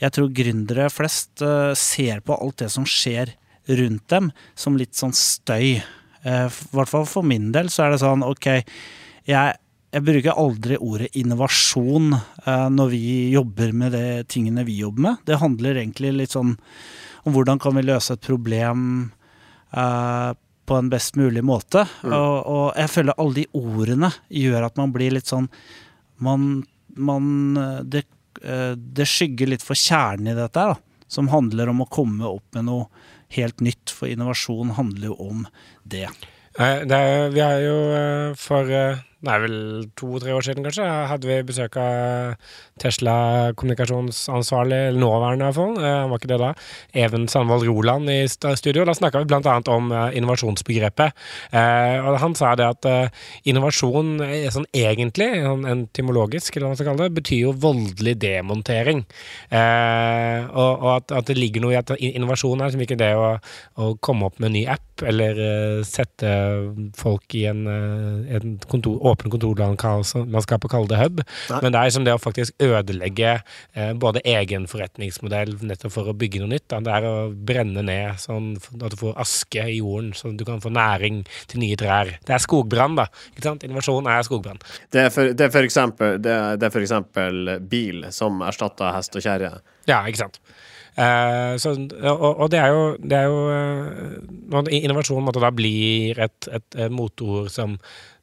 jeg 0.00 0.16
tror 0.16 0.32
gründere 0.34 0.88
flest 0.90 1.44
ser 1.78 2.24
på 2.24 2.40
alt 2.40 2.64
det 2.64 2.72
som 2.72 2.88
skjer 2.88 3.36
rundt 3.70 4.08
dem, 4.10 4.30
som 4.58 4.78
litt 4.80 4.96
sånn 4.98 5.14
støy. 5.14 5.78
Eh, 6.22 6.46
I 6.46 6.76
hvert 6.76 6.90
fall 6.90 7.06
for 7.08 7.26
min 7.26 7.50
del 7.54 7.70
så 7.72 7.86
er 7.86 7.94
det 7.94 8.02
sånn 8.02 8.24
ok, 8.26 8.48
jeg, 9.28 9.54
jeg 9.94 10.04
bruker 10.04 10.36
aldri 10.36 10.76
ordet 10.76 11.10
innovasjon 11.20 12.12
eh, 12.14 12.66
når 12.72 12.92
vi 12.92 13.04
jobber 13.32 13.72
med 13.76 13.96
de 13.96 14.04
tingene 14.28 14.66
vi 14.68 14.80
jobber 14.82 15.06
med. 15.08 15.24
Det 15.28 15.40
handler 15.40 15.80
egentlig 15.80 16.12
litt 16.18 16.36
sånn 16.36 16.56
om 17.20 17.34
hvordan 17.34 17.60
kan 17.60 17.76
vi 17.76 17.84
løse 17.84 18.16
et 18.16 18.24
problem 18.24 18.82
eh, 19.72 20.30
på 20.70 20.76
en 20.76 20.90
best 20.92 21.16
mulig 21.18 21.42
måte. 21.44 21.82
Og, 22.06 22.34
og 22.46 22.66
jeg 22.78 22.92
føler 22.92 23.16
alle 23.18 23.40
de 23.40 23.46
ordene 23.58 24.12
gjør 24.28 24.68
at 24.68 24.76
man 24.78 24.92
blir 24.94 25.16
litt 25.16 25.30
sånn 25.30 25.48
Man, 26.20 26.60
man 27.00 27.56
det, 27.88 28.02
det 28.76 29.06
skygger 29.08 29.48
litt 29.48 29.64
for 29.64 29.72
kjernen 29.74 30.28
i 30.30 30.36
dette 30.36 30.66
da. 30.68 30.76
Som 31.08 31.30
handler 31.32 31.72
om 31.72 31.80
å 31.80 31.88
komme 31.88 32.28
opp 32.28 32.44
med 32.54 32.68
noe 32.68 32.84
helt 33.36 33.60
nytt, 33.64 33.92
for 33.94 34.10
innovasjon 34.10 34.74
handler 34.78 35.12
jo 35.12 35.16
om 35.30 35.46
det. 35.82 36.08
Det 36.56 36.96
er, 36.96 37.28
vi 37.30 37.40
har 37.40 37.60
jo 37.62 37.76
eh, 37.94 38.32
for 38.38 38.70
eh, 38.74 39.02
det 39.20 39.32
er 39.34 39.42
vel 39.42 39.56
to-tre 40.00 40.32
år 40.32 40.44
siden, 40.44 40.64
kanskje, 40.64 40.84
hadde 41.10 41.28
vi 41.28 41.34
besøk 41.44 41.74
av 41.76 42.38
Tesla 42.80 43.52
kommunikasjonsansvarlig, 43.60 44.78
eller 44.88 45.02
nåværende 45.02 45.44
i 45.44 45.48
hvert 45.50 45.58
fall, 45.58 45.74
eh, 45.76 45.96
han 46.00 46.08
var 46.08 46.20
ikke 46.22 46.30
det 46.30 46.38
da, 46.40 46.52
Even 47.02 47.26
Sandvold 47.28 47.66
Roland 47.68 48.08
i 48.08 48.22
studio. 48.30 48.86
Da 48.88 48.94
snakka 48.96 49.20
vi 49.20 49.36
annet 49.36 49.68
om 49.68 49.92
eh, 49.92 50.16
innovasjonsbegrepet. 50.16 51.12
Eh, 51.52 51.96
og 52.00 52.16
han 52.22 52.36
sa 52.38 52.54
det 52.56 52.70
at 52.70 52.88
innovasjon 53.44 54.22
er 54.24 54.48
sånn 54.54 54.68
egentlig, 54.72 55.28
sånn 55.44 55.68
entomologisk, 55.68 56.56
eller 56.56 56.70
hva 56.70 56.72
man 56.72 56.80
skal 56.80 56.88
kalle 56.88 57.10
det, 57.10 57.18
betyr 57.20 57.42
jo 57.42 57.54
voldelig 57.60 58.16
demontering. 58.24 59.04
Og 59.50 60.88
at, 60.94 61.12
det 61.28 61.36
ligger 61.36 61.66
noe 61.66 61.74
i 61.74 61.78
at 61.78 61.92
innovasjon 62.00 62.62
er 62.62 62.70
liksom 62.70 62.86
ikke 62.86 63.00
det 63.00 63.12
å, 63.18 63.34
komme 64.00 64.30
opp 64.30 64.40
med 64.40 64.48
en 64.50 64.56
ny 64.56 64.64
app, 64.70 65.04
eller 65.04 65.38
sette 65.86 66.32
folk 66.96 67.36
i 67.36 67.44
en, 67.50 67.66
en 67.68 68.56
kontor, 68.70 69.09
åpen 69.10 69.32
skal 70.44 70.60
på 70.62 70.70
kalle 70.70 70.90
det 70.90 71.00
hub. 71.00 71.22
Nei. 71.50 71.60
Men 71.64 71.74
det 71.74 71.80
er 71.80 71.94
som 71.94 72.06
det 72.06 72.14
å 72.14 72.20
faktisk 72.22 72.54
ødelegge 72.62 73.32
eh, 73.40 73.92
både 73.98 74.22
egen 74.28 74.66
forretningsmodell 74.70 75.56
nettopp 75.66 75.94
for 75.94 76.10
å 76.10 76.16
bygge 76.16 76.42
noe 76.42 76.52
nytt. 76.54 76.68
Da. 76.72 76.80
Det 76.84 76.94
er 76.96 77.08
å 77.08 77.14
brenne 77.30 77.84
ned 77.86 78.20
sånn 78.22 78.52
at 78.56 78.94
du 78.94 78.98
får 79.00 79.18
aske 79.20 79.66
i 79.66 79.78
jorden, 79.80 80.12
sånn 80.16 80.34
at 80.34 80.42
du 80.42 80.46
kan 80.48 80.62
få 80.62 80.72
næring 80.74 81.22
til 81.50 81.62
nye 81.64 81.78
trær. 81.80 82.14
Det 82.26 82.36
er 82.36 82.42
skogbrann, 82.42 82.98
da. 82.98 83.08
Ikke 83.34 83.46
sant? 83.48 83.66
Innovasjon 83.66 84.08
er 84.10 84.26
skogbrann. 84.26 84.62
Det 84.92 85.06
er 85.06 85.14
for, 85.14 85.34
det 85.34 85.46
er 85.46 85.54
for, 85.54 85.68
eksempel, 85.68 86.18
det 86.22 86.34
er, 86.34 86.58
det 86.60 86.68
er 86.68 86.74
for 86.74 86.86
eksempel 86.86 87.54
bil 87.70 88.08
som 88.14 88.42
erstatter 88.46 88.94
hest 88.96 89.16
og 89.16 89.24
kjerre. 89.24 89.56
Ja, 89.90 90.02
ikke 90.08 90.24
sant. 90.24 90.42
Eh, 91.00 91.56
så, 91.62 91.72
og, 92.02 92.30
og 92.44 92.50
det 92.50 92.58
er 92.58 92.72
jo, 92.74 92.96
det 92.98 93.16
er 93.16 93.28
jo 93.30 93.42
eh, 93.54 94.80
Innovasjon 94.82 95.22
måtte 95.24 95.42
da 95.42 95.52
blir 95.54 96.18
et, 96.18 96.48
et, 96.50 96.66
et 96.76 96.92
motord 96.92 97.48
som 97.52 97.78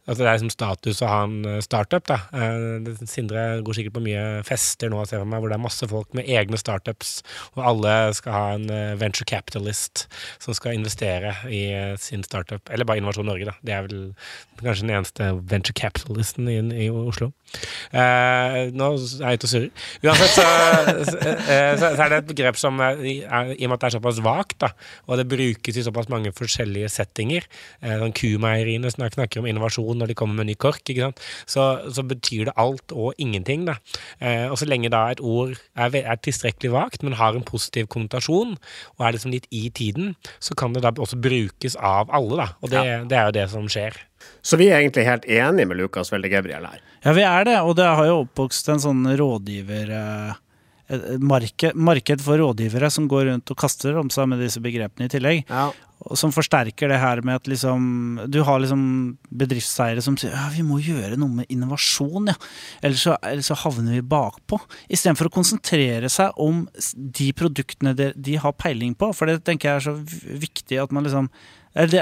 Altså 0.07 0.23
det 0.23 0.27
er 0.29 0.37
liksom 0.37 0.53
status 0.53 1.01
å 1.03 1.09
ha 1.11 1.19
en 1.27 1.37
eh, 1.43 1.59
startup. 1.63 2.05
da. 2.07 2.19
Eh, 2.31 2.91
Sindre 3.09 3.45
går 3.65 3.77
sikkert 3.77 3.97
på 3.97 4.03
mye 4.05 4.23
fester 4.47 4.91
nå, 4.91 5.01
ser 5.05 5.21
for 5.21 5.29
meg, 5.29 5.43
hvor 5.43 5.51
det 5.51 5.57
er 5.57 5.65
masse 5.65 5.89
folk 5.91 6.15
med 6.17 6.29
egne 6.31 6.59
startups, 6.59 7.17
og 7.57 7.63
alle 7.73 7.95
skal 8.15 8.37
ha 8.37 8.45
en 8.55 8.69
eh, 8.71 8.95
venture 8.99 9.27
capitalist 9.27 10.05
som 10.43 10.55
skal 10.55 10.77
investere 10.77 11.35
i 11.51 11.63
sin 11.99 12.23
startup. 12.23 12.63
Eller 12.71 12.87
bare 12.87 13.01
Innovasjon 13.01 13.27
Norge, 13.27 13.49
da. 13.49 13.57
Det 13.67 13.75
er 13.75 13.87
vel 13.87 14.05
kanskje 14.61 14.87
den 14.87 14.95
eneste 14.95 15.31
venture 15.51 15.75
capitalisten 15.77 16.47
i, 16.49 16.61
i 16.87 16.89
Oslo. 16.89 17.33
Eh, 17.95 18.57
nå 18.75 18.87
er 18.97 19.35
jeg 19.35 19.39
ute 19.39 19.47
og 19.47 19.51
surrer. 19.51 19.85
Uansett 20.03 20.33
så, 20.37 20.47
så, 21.79 21.91
er 21.91 22.11
det 22.11 22.17
et 22.21 22.31
begrep 22.31 22.59
som 22.59 22.79
er, 22.83 22.99
I 23.03 23.15
og 23.27 23.69
med 23.69 23.77
at 23.77 23.83
det 23.83 23.89
er 23.89 23.95
såpass 23.97 24.23
vagt, 24.23 24.57
da, 24.63 24.71
og 25.07 25.19
det 25.19 25.27
brukes 25.31 25.79
i 25.79 25.85
såpass 25.85 26.09
mange 26.11 26.33
forskjellige 26.35 26.89
settinger 26.91 27.45
eh, 27.45 27.95
sånn 28.01 28.15
Kumeieriene 28.17 28.91
snakker 28.91 29.41
om 29.41 29.49
innovasjon 29.49 29.96
når 29.99 30.11
de 30.11 30.17
kommer 30.19 30.39
med 30.39 30.49
ny 30.51 30.55
kork, 30.59 30.83
ikke 30.85 31.07
sant? 31.09 31.23
Så, 31.49 31.65
så 31.93 32.05
betyr 32.07 32.47
det 32.49 32.55
alt 32.59 32.93
og 32.95 33.17
ingenting. 33.21 33.65
Da. 33.69 33.77
Eh, 34.19 34.45
og 34.47 34.57
så 34.61 34.67
lenge 34.69 34.91
da 34.93 35.07
et 35.13 35.23
ord 35.23 35.55
er, 35.75 35.97
er 35.99 36.21
tilstrekkelig 36.23 36.73
vagt, 36.75 37.05
men 37.05 37.17
har 37.19 37.37
en 37.37 37.45
positiv 37.47 37.89
konnotasjon, 37.93 38.55
og 38.97 39.05
er 39.05 39.17
liksom 39.17 39.33
litt 39.33 39.47
i 39.51 39.67
tiden, 39.69 40.15
så 40.39 40.57
kan 40.57 40.75
det 40.75 40.85
da 40.85 40.93
også 40.95 41.19
brukes 41.21 41.77
av 41.77 42.13
alle. 42.13 42.43
Da. 42.43 42.49
Og 42.61 42.73
det, 42.73 42.85
det 43.11 43.19
er 43.19 43.29
jo 43.29 43.37
det 43.41 43.47
som 43.53 43.69
skjer. 43.71 43.97
Så 44.45 44.57
vi 44.59 44.71
er 44.71 44.81
egentlig 44.81 45.05
helt 45.07 45.27
enige 45.29 45.69
med 45.69 45.79
Lukas 45.79 46.11
Velde 46.13 46.31
Gabriel 46.31 46.65
her. 46.65 46.81
Ja, 47.03 47.13
vi 47.13 47.23
er 47.27 47.47
det, 47.47 47.59
og 47.61 47.77
det 47.77 47.85
har 47.87 48.09
jo 48.09 48.23
oppvokst 48.25 48.73
en 48.73 48.83
sånn 48.83 49.07
rådgiver... 49.19 49.93
eh, 49.93 50.35
marked, 51.19 51.75
marked 51.75 52.23
for 52.23 52.39
rådgivere 52.39 52.89
som 52.93 53.07
går 53.11 53.27
rundt 53.31 53.51
og 53.51 53.59
kaster 53.59 53.97
om 53.99 54.11
seg 54.13 54.29
med 54.31 54.39
disse 54.43 54.61
begrepene 54.63 55.07
i 55.07 55.11
tillegg. 55.11 55.43
Ja. 55.49 55.69
Og 56.07 56.17
som 56.19 56.31
forsterker 56.31 56.91
det 56.91 56.99
her 57.01 57.23
med 57.25 57.39
at 57.39 57.47
liksom 57.49 58.19
Du 58.29 58.43
har 58.45 58.59
liksom 58.61 59.17
bedriftseiere 59.33 60.03
som 60.05 60.13
sier 60.19 60.35
ja, 60.35 60.45
vi 60.53 60.61
må 60.63 60.77
gjøre 60.83 61.17
noe 61.17 61.41
med 61.41 61.49
innovasjon, 61.51 62.29
ja. 62.31 62.37
Ellers 62.85 63.03
så, 63.07 63.17
ellers 63.25 63.49
så 63.49 63.57
havner 63.63 63.97
vi 63.97 64.03
bakpå. 64.05 64.59
Istedenfor 64.93 65.31
å 65.31 65.35
konsentrere 65.39 66.11
seg 66.13 66.37
om 66.39 66.65
de 66.95 67.31
produktene 67.35 67.95
de, 67.97 68.11
de 68.15 68.37
har 68.39 68.55
peiling 68.55 68.93
på. 68.97 69.09
For 69.17 69.29
det 69.29 69.41
tenker 69.47 69.71
jeg 69.71 69.81
er 69.81 69.87
så 69.89 70.37
viktig 70.45 70.79
at 70.83 70.93
man 70.93 71.07
liksom 71.07 71.31
det, 71.91 72.01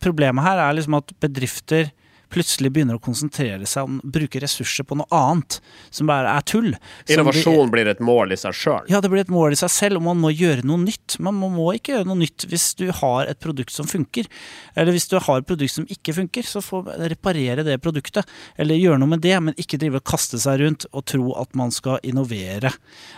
Problemet 0.00 0.44
her 0.46 0.60
er 0.62 0.76
liksom 0.76 1.00
at 1.00 1.10
bedrifter 1.20 1.90
plutselig 2.32 2.72
begynner 2.72 2.98
å 2.98 3.02
konsentrere 3.02 3.68
seg 3.68 3.88
om 3.88 3.98
bruke 4.02 4.40
ressurser 4.42 4.86
på 4.88 4.96
noe 4.98 5.08
annet, 5.14 5.58
som 5.92 6.08
bare 6.10 6.32
er 6.32 6.46
tull. 6.48 6.70
Innovasjon 7.12 7.72
blir 7.72 7.90
et 7.92 8.02
mål 8.04 8.34
i 8.34 8.40
seg 8.40 8.56
sjøl. 8.56 8.88
ja, 8.92 9.02
det 9.04 9.12
blir 9.12 9.24
et 9.24 9.32
mål 9.32 9.56
i 9.56 9.60
seg 9.60 9.72
selv, 9.72 10.00
og 10.00 10.08
man 10.10 10.20
må 10.22 10.32
gjøre 10.32 10.66
noe 10.68 10.80
nytt. 10.82 11.18
Man 11.22 11.38
må, 11.40 11.68
ikke 11.76 11.96
gjøre 11.96 12.08
noe 12.10 12.22
nytt 12.22 12.48
hvis 12.50 12.72
du 12.80 12.88
har 13.02 13.30
et 13.30 13.40
produkt 13.42 13.74
som 13.74 13.88
funker. 13.88 14.28
Eller 14.74 14.96
hvis 14.96 15.08
du 15.10 15.18
har 15.18 15.42
et 15.42 15.48
produkt 15.48 15.76
som 15.76 15.88
ikke 15.90 16.16
funker, 16.16 16.48
så 16.48 16.64
få 16.64 16.82
reparere 17.12 17.66
det 17.66 17.78
produktet. 17.84 18.28
Eller 18.56 18.80
gjøre 18.80 19.00
noe 19.02 19.14
med 19.14 19.24
det, 19.24 19.36
men 19.44 19.58
ikke 19.60 19.80
drive 19.80 20.00
og 20.02 20.08
kaste 20.14 20.40
seg 20.42 20.62
rundt 20.64 20.88
og 20.92 21.06
tro 21.12 21.32
at 21.40 21.56
man 21.58 21.74
skal 21.74 22.00
innovere 22.06 22.72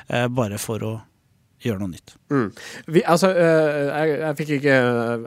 eh, 0.09 0.29
bare 0.33 0.61
for 0.61 0.85
å 0.85 0.95
gjøre 1.65 1.81
noe 1.81 1.93
nytt. 1.95 2.17
Mm. 2.33 2.49
Vi, 2.93 3.05
altså, 3.09 3.31
øh, 3.31 3.85
jeg, 3.89 4.17
jeg 4.21 4.37
fikk 4.41 4.51
ikke 4.59 4.75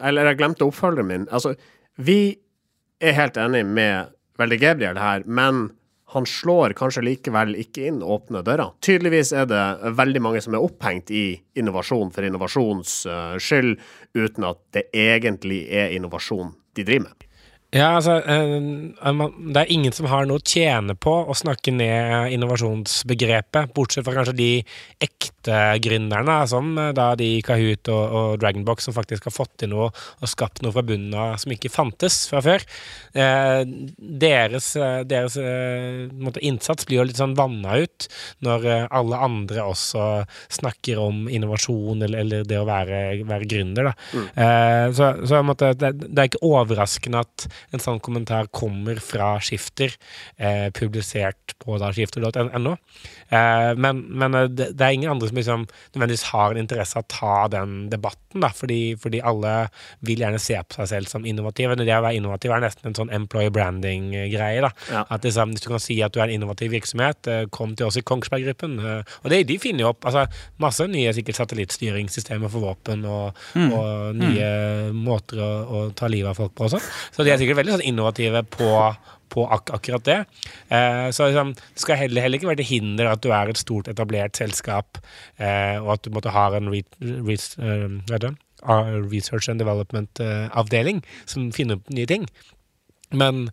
Eller 0.06 0.32
jeg 0.32 0.40
glemte 0.42 0.68
oppfølgeren 0.68 1.10
min. 1.10 1.26
Altså, 1.34 1.56
vi 1.98 2.38
er 3.00 3.18
helt 3.18 3.38
enig 3.38 3.66
med 3.66 4.14
Veldig 4.38 4.60
Gabriel 4.62 5.00
her, 5.02 5.24
men 5.26 5.70
han 6.14 6.26
slår 6.30 6.76
kanskje 6.78 7.04
likevel 7.04 7.56
ikke 7.60 7.90
inn 7.90 8.00
åpne 8.06 8.44
dører. 8.46 8.72
Tydeligvis 8.86 9.34
er 9.36 9.48
det 9.50 9.64
veldig 9.98 10.22
mange 10.24 10.42
som 10.44 10.56
er 10.56 10.64
opphengt 10.64 11.12
i 11.12 11.26
innovasjon 11.60 12.14
for 12.16 12.28
innovasjons 12.28 13.02
øh, 13.12 13.36
skyld, 13.44 13.74
uten 14.16 14.48
at 14.48 14.62
det 14.78 14.86
egentlig 14.96 15.66
er 15.68 15.92
innovasjon 15.98 16.54
de 16.78 16.86
driver 16.88 17.10
med. 17.10 17.27
Ja, 17.76 17.98
altså, 17.98 18.22
eh, 18.24 18.62
Det 19.54 19.60
er 19.60 19.72
ingen 19.72 19.92
som 19.92 20.08
har 20.08 20.26
noe 20.26 20.40
å 20.40 20.44
tjene 20.44 20.96
på 20.96 21.12
å 21.28 21.36
snakke 21.36 21.74
ned 21.76 22.32
innovasjonsbegrepet, 22.32 23.74
bortsett 23.76 24.06
fra 24.06 24.14
kanskje 24.16 24.36
de 24.38 24.52
ekte 25.04 25.58
gründerne, 25.84 26.48
som 26.48 26.78
eh, 26.78 26.94
da 26.96 27.10
de 27.20 27.28
i 27.38 27.42
Kahoot 27.44 27.90
og, 27.92 28.16
og 28.20 28.40
Dragonbox, 28.40 28.88
som 28.88 28.96
faktisk 28.96 29.28
har 29.28 29.36
fått 29.36 29.58
til 29.60 29.74
noe 29.74 29.90
og 29.92 30.32
skapt 30.32 30.62
noe 30.64 30.72
fra 30.72 30.84
bunnen 30.88 31.12
av 31.12 31.36
som 31.44 31.52
ikke 31.52 31.72
fantes 31.74 32.30
fra 32.32 32.40
før. 32.46 32.64
Eh, 33.12 33.64
deres 34.00 34.70
eh, 34.80 35.04
deres 35.04 35.36
eh, 35.36 36.08
måte, 36.16 36.40
innsats 36.48 36.88
blir 36.88 37.02
jo 37.02 37.08
litt 37.10 37.20
sånn 37.20 37.36
vanna 37.36 37.82
ut 37.84 38.08
når 38.48 38.66
eh, 38.72 38.88
alle 38.96 39.22
andre 39.28 39.68
også 39.68 40.08
snakker 40.56 41.04
om 41.04 41.28
innovasjon 41.28 42.00
eller, 42.00 42.24
eller 42.24 42.48
det 42.48 42.62
å 42.62 42.68
være, 42.68 43.04
være 43.28 43.52
gründer. 43.52 43.92
Da. 43.92 43.94
Mm. 44.14 44.94
så 44.96 45.12
så 45.28 45.40
måte, 45.46 45.74
det, 45.76 45.94
det 46.00 46.22
er 46.22 46.30
ikke 46.30 46.48
overraskende 46.48 47.22
at 47.26 47.48
en 47.74 47.84
sånn 47.84 48.02
kommentar 48.04 48.50
kommer 48.54 49.02
fra 49.04 49.36
Skifter, 49.44 49.94
eh, 50.38 50.68
publisert 50.76 51.56
på 51.62 51.78
da 51.82 51.92
skifter.no. 51.96 52.78
Eh, 53.30 53.72
men 53.78 54.04
men 54.18 54.36
eh, 54.36 54.48
det, 54.52 54.72
det 54.78 54.86
er 54.86 54.96
ingen 54.96 55.12
andre 55.14 55.30
som 55.30 55.40
liksom 55.40 55.66
nødvendigvis 55.96 56.28
har 56.32 56.54
en 56.54 56.62
interesse 56.62 56.98
av 56.98 57.06
å 57.06 57.12
ta 57.12 57.36
den 57.58 57.76
debatten, 57.92 58.42
da, 58.44 58.52
fordi, 58.54 58.96
fordi 59.02 59.22
alle 59.26 59.54
vil 60.06 60.22
gjerne 60.24 60.42
se 60.42 60.58
på 60.58 60.80
seg 60.80 60.90
selv 60.92 61.12
som 61.12 61.26
innovative. 61.28 61.78
Det 61.80 61.88
å 61.88 62.04
være 62.06 62.20
innovativ 62.20 62.54
er 62.54 62.64
nesten 62.64 62.92
en 62.92 62.98
sånn 62.98 63.14
employer 63.16 63.54
branding-greie. 63.54 64.62
da. 64.66 64.72
Ja. 64.92 65.06
At 65.14 65.26
liksom, 65.28 65.56
Hvis 65.56 65.66
du 65.66 65.70
kan 65.72 65.84
si 65.84 66.00
at 66.04 66.14
du 66.14 66.20
er 66.22 66.28
en 66.28 66.38
innovativ 66.38 66.72
virksomhet, 66.76 67.28
eh, 67.28 67.46
kom 67.52 67.76
til 67.76 67.88
oss 67.88 67.98
i 67.98 68.06
Kongsberg-gruppen. 68.06 68.78
Eh, 68.80 69.16
og 69.24 69.30
det, 69.32 69.44
de 69.48 69.60
finner 69.62 69.86
jo 69.86 69.92
opp 69.94 70.06
altså, 70.06 70.28
masse 70.60 70.86
nye 70.92 71.14
sikkert 71.16 71.40
satellittstyringssystemer 71.42 72.52
for 72.52 72.68
våpen 72.68 73.06
og, 73.08 73.38
og 73.56 74.18
nye 74.18 74.50
måter 74.94 75.42
å, 75.44 75.52
å 75.64 75.84
ta 75.98 76.10
livet 76.12 76.32
av 76.32 76.40
folk 76.40 76.54
på 76.58 76.68
også. 76.68 76.82
Så 77.16 77.24
de 77.26 77.32
er 77.32 77.40
sikkert 77.40 77.47
veldig 77.56 77.78
sånn 77.78 77.86
innovative 77.88 78.44
på, 78.52 78.72
på 79.34 79.46
ak 79.56 79.72
akkurat 79.78 80.06
det. 80.08 80.18
Eh, 80.74 81.08
så 81.16 81.30
liksom, 81.30 81.54
det 81.56 81.84
skal 81.84 82.02
heller, 82.02 82.26
heller 82.26 82.42
ikke 82.42 82.52
være 82.52 82.62
til 82.64 82.72
hinder 82.74 83.12
at 83.12 83.24
du 83.24 83.32
er 83.32 83.52
et 83.52 83.62
stort, 83.62 83.88
etablert 83.92 84.40
selskap, 84.40 85.00
eh, 85.40 85.78
og 85.80 85.94
at 85.96 86.04
du 86.04 86.12
måtte 86.16 86.34
ha 86.36 86.50
en 86.58 86.72
re, 86.74 86.84
re, 87.00 87.38
eh, 87.38 88.18
det? 88.18 88.34
Ah, 88.66 88.90
research 89.06 89.48
and 89.52 89.62
development-avdeling 89.62 91.04
som 91.30 91.52
finner 91.54 91.78
opp 91.78 91.92
nye 91.94 92.10
ting. 92.10 92.26
Men 93.16 93.46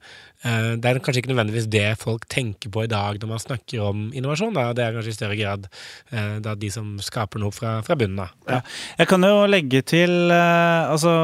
eh, 0.43 0.73
det 0.81 0.89
er 0.91 0.99
kanskje 1.05 1.23
ikke 1.23 1.31
nødvendigvis 1.31 1.69
det 1.71 1.85
folk 2.01 2.27
tenker 2.33 2.73
på 2.75 2.85
i 2.85 2.91
dag 2.91 3.21
når 3.23 3.31
man 3.31 3.43
snakker 3.43 3.85
om 3.87 4.09
innovasjon. 4.17 4.55
Da. 4.57 4.73
Det 4.75 4.83
er 4.87 4.97
kanskje 4.97 5.13
i 5.15 5.19
større 5.19 5.39
grad 5.39 5.69
eh, 6.11 6.41
da 6.43 6.57
de 6.59 6.71
som 6.75 6.97
skaper 7.05 7.43
noe 7.43 7.55
fra, 7.55 7.77
fra 7.87 7.95
bunnen 7.99 8.25
av. 8.27 8.35
Ja. 8.51 8.63
Jeg 8.99 9.11
kan 9.13 9.23
jo 9.29 9.45
legge 9.51 9.85
til 9.87 10.33
eh, 10.35 10.91
Altså 10.91 11.15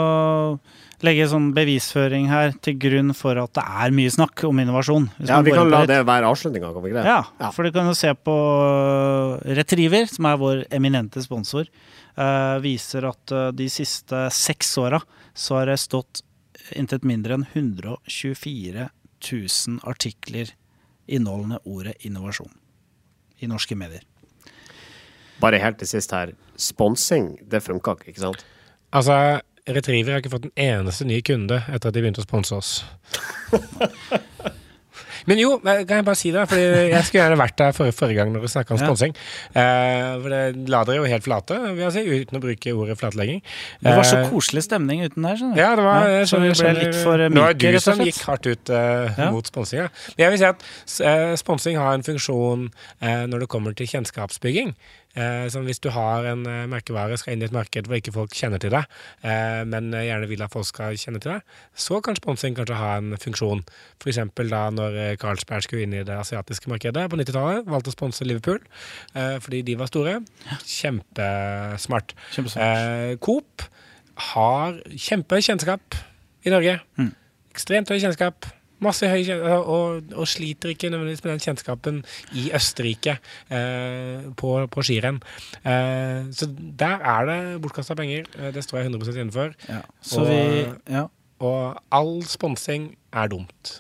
legge 1.01 1.25
sånn 1.31 1.51
bevisføring 1.57 2.27
her 2.29 2.51
til 2.61 2.75
grunn 2.77 3.15
for 3.17 3.39
at 3.41 3.55
det 3.57 3.63
er 3.65 3.93
mye 3.97 4.11
snakk 4.13 4.43
om 4.45 4.59
innovasjon. 4.61 5.07
Hvis 5.17 5.31
Ja, 5.31 5.39
man 5.39 5.47
vi 5.47 5.55
kan 5.57 5.71
la 5.73 5.79
det 5.89 6.01
være 6.05 6.29
avslutninga, 6.29 6.73
kan 6.75 6.85
vi 6.85 6.91
ikke 6.91 6.99
det? 7.01 7.07
Ja, 7.09 7.23
Ja. 7.41 7.51
for 7.57 7.65
du 7.65 7.73
kan 7.73 7.89
jo 7.89 7.95
se 7.97 8.13
på 8.13 8.35
uh, 8.37 9.41
Retriever, 9.57 10.05
som 10.13 10.29
er 10.29 10.37
vår 10.37 10.61
eminente 10.77 11.23
sponsor, 11.25 11.65
uh, 12.21 12.61
viser 12.61 13.09
at 13.09 13.33
uh, 13.33 13.47
de 13.51 13.71
siste 13.73 14.27
seks 14.37 14.75
åra 14.77 15.01
så 15.33 15.57
har 15.63 15.73
det 15.73 15.79
stått 15.81 16.21
intet 16.79 17.07
mindre 17.07 17.37
enn 17.39 17.47
124 17.53 18.89
000 19.31 19.81
artikler 19.89 20.55
inneholdende 21.11 21.61
ordet 21.65 21.97
innovasjon 22.07 22.53
i 23.41 23.49
norske 23.51 23.77
medier. 23.79 24.05
Bare 25.41 25.61
helt 25.63 25.81
til 25.81 25.89
sist 25.89 26.13
her. 26.13 26.35
Sponsing, 26.61 27.39
det 27.51 27.63
funka 27.65 27.97
ikke, 27.97 28.13
ikke 28.13 28.25
sant? 28.27 28.45
Altså, 28.93 29.41
Retriever 29.71 30.13
har 30.13 30.23
ikke 30.23 30.33
fått 30.33 30.51
en 30.51 30.59
eneste 30.61 31.07
ny 31.09 31.21
kunde 31.25 31.63
etter 31.69 31.89
at 31.89 31.97
de 31.97 32.03
begynte 32.03 32.23
å 32.23 32.27
sponse 32.27 32.57
oss. 32.57 32.73
Men 35.27 35.39
jo, 35.39 35.55
eh, 35.65 35.85
kan 35.85 35.97
jeg 36.01 36.05
bare 36.05 36.17
si 36.17 36.31
det? 36.31 36.47
Fordi 36.49 36.63
jeg 36.91 37.05
skulle 37.05 37.23
gjerne 37.25 37.39
vært 37.41 37.57
der 37.57 37.73
forrige, 37.77 37.97
forrige 37.99 38.17
gang 38.17 38.33
når 38.33 38.41
vi 38.41 38.49
snakka 38.49 38.71
om 38.75 38.79
Ja. 38.81 38.87
sponsing. 38.87 39.15
Eh, 39.55 40.21
for 40.23 40.29
det 40.31 40.69
la 40.69 40.85
dere 40.85 40.97
jo 40.97 41.05
helt 41.05 41.25
flate, 41.25 41.59
vil 41.75 41.85
jeg 41.85 41.93
si, 41.93 42.05
uten 42.25 42.39
å 42.39 42.43
bruke 42.43 42.75
ordet 42.75 42.99
flatlegging. 42.99 43.43
Det 43.83 43.95
var 43.97 44.03
så 44.05 44.19
Eh, 44.25 44.31
koselig 44.31 44.63
stemning 44.65 45.03
uten 45.05 45.23
der. 45.23 45.37
skjønner 45.37 45.55
du. 45.55 45.61
Ja, 45.61 45.75
det 45.77 45.85
var 45.85 46.09
Ja, 46.09 46.25
så 46.25 46.41
vi 46.41 46.49
ble 46.49 46.55
skjønner- 46.55 46.85
litt 46.85 46.95
for 47.03 47.17
Det 47.19 47.33
var 47.35 47.53
myke, 47.55 47.59
du 47.59 47.67
rett 47.67 47.75
og 47.77 47.83
som 47.83 47.99
gikk 47.99 48.23
hardt 48.25 48.47
ut 48.47 48.71
uh, 48.71 49.15
Ja. 49.19 49.31
mot 49.31 49.45
sponsinga. 49.47 49.91
Men 50.17 50.19
jeg 50.19 50.31
vil 50.31 50.39
si 50.39 50.45
at 50.45 50.63
uh, 51.07 51.37
sponsing 51.37 51.77
har 51.77 51.95
en 51.95 52.03
funksjon 52.03 52.71
eh, 53.03 53.27
når 53.27 53.41
det 53.41 53.49
kommer 53.49 53.75
til 53.77 53.87
kjennskapsbygging. 53.87 54.75
Eh, 55.19 55.49
som 55.51 55.65
hvis 55.67 55.81
du 55.83 55.89
har 55.91 56.27
en 56.31 56.45
eh, 56.47 56.69
merkevare, 56.71 57.17
skal 57.19 57.35
inn 57.35 57.43
i 57.43 57.49
et 57.49 57.55
marked 57.55 57.89
hvor 57.89 57.99
ikke 57.99 58.15
folk 58.15 58.35
kjenner 58.37 58.63
til 58.63 58.71
deg, 58.75 58.87
eh, 59.27 59.63
men 59.67 59.91
gjerne 59.91 60.29
vil 60.31 60.45
at 60.45 60.55
folk 60.55 60.69
skal 60.69 60.99
kjenne 61.01 61.19
til 61.23 61.35
deg, 61.35 61.57
så 61.75 61.99
kan 62.05 62.19
sponsing 62.19 62.55
kanskje 62.59 62.79
ha 62.79 62.93
en 63.01 63.17
funksjon. 63.19 63.65
For 63.99 64.13
eksempel 64.13 64.53
da 64.53 64.63
når 64.75 64.99
Carlsberg 65.21 65.67
skulle 65.67 65.89
inn 65.89 65.97
i 65.99 66.05
det 66.07 66.15
asiatiske 66.15 66.71
markedet 66.71 67.09
på 67.11 67.19
90-tallet, 67.19 67.67
valgte 67.71 67.91
å 67.91 67.97
sponse 67.97 68.27
Liverpool 68.29 68.61
eh, 68.61 69.37
fordi 69.43 69.65
de 69.67 69.77
var 69.81 69.91
store. 69.91 70.21
Kjempesmart. 70.63 72.15
Kjempesmart. 72.37 72.63
Eh, 72.63 73.17
Coop 73.25 73.67
har 74.31 74.79
kjempekjennskap 74.95 75.99
i 76.47 76.55
Norge. 76.55 76.79
Mm. 77.01 77.13
Ekstremt 77.51 77.91
høy 77.91 77.99
kjennskap. 77.99 78.47
Masse 78.81 79.09
høy 79.13 79.29
og, 79.61 80.03
og 80.17 80.29
sliter 80.31 80.73
ikke 80.73 80.89
nødvendigvis 80.91 81.25
med 81.25 81.33
den 81.35 81.43
kjennskapen 81.45 82.03
i 82.33 82.47
Østerrike 82.57 83.19
eh, 83.53 84.29
på, 84.41 84.55
på 84.73 84.85
skirenn. 84.87 85.21
Eh, 85.65 86.29
så 86.33 86.49
der 86.81 87.05
er 87.15 87.29
det 87.29 87.39
bortkasta 87.63 87.97
penger. 87.99 88.29
Eh, 88.39 88.51
det 88.57 88.65
står 88.65 88.81
jeg 88.83 88.91
100 88.93 89.17
innenfor. 89.21 89.53
Ja. 89.69 89.83
Så 90.03 90.21
Og- 90.25 90.31
vi 90.31 90.95
ja. 90.97 91.07
Og 91.41 91.79
all 91.97 92.19
sponsing 92.29 92.91
er 93.17 93.31
dumt. 93.33 93.71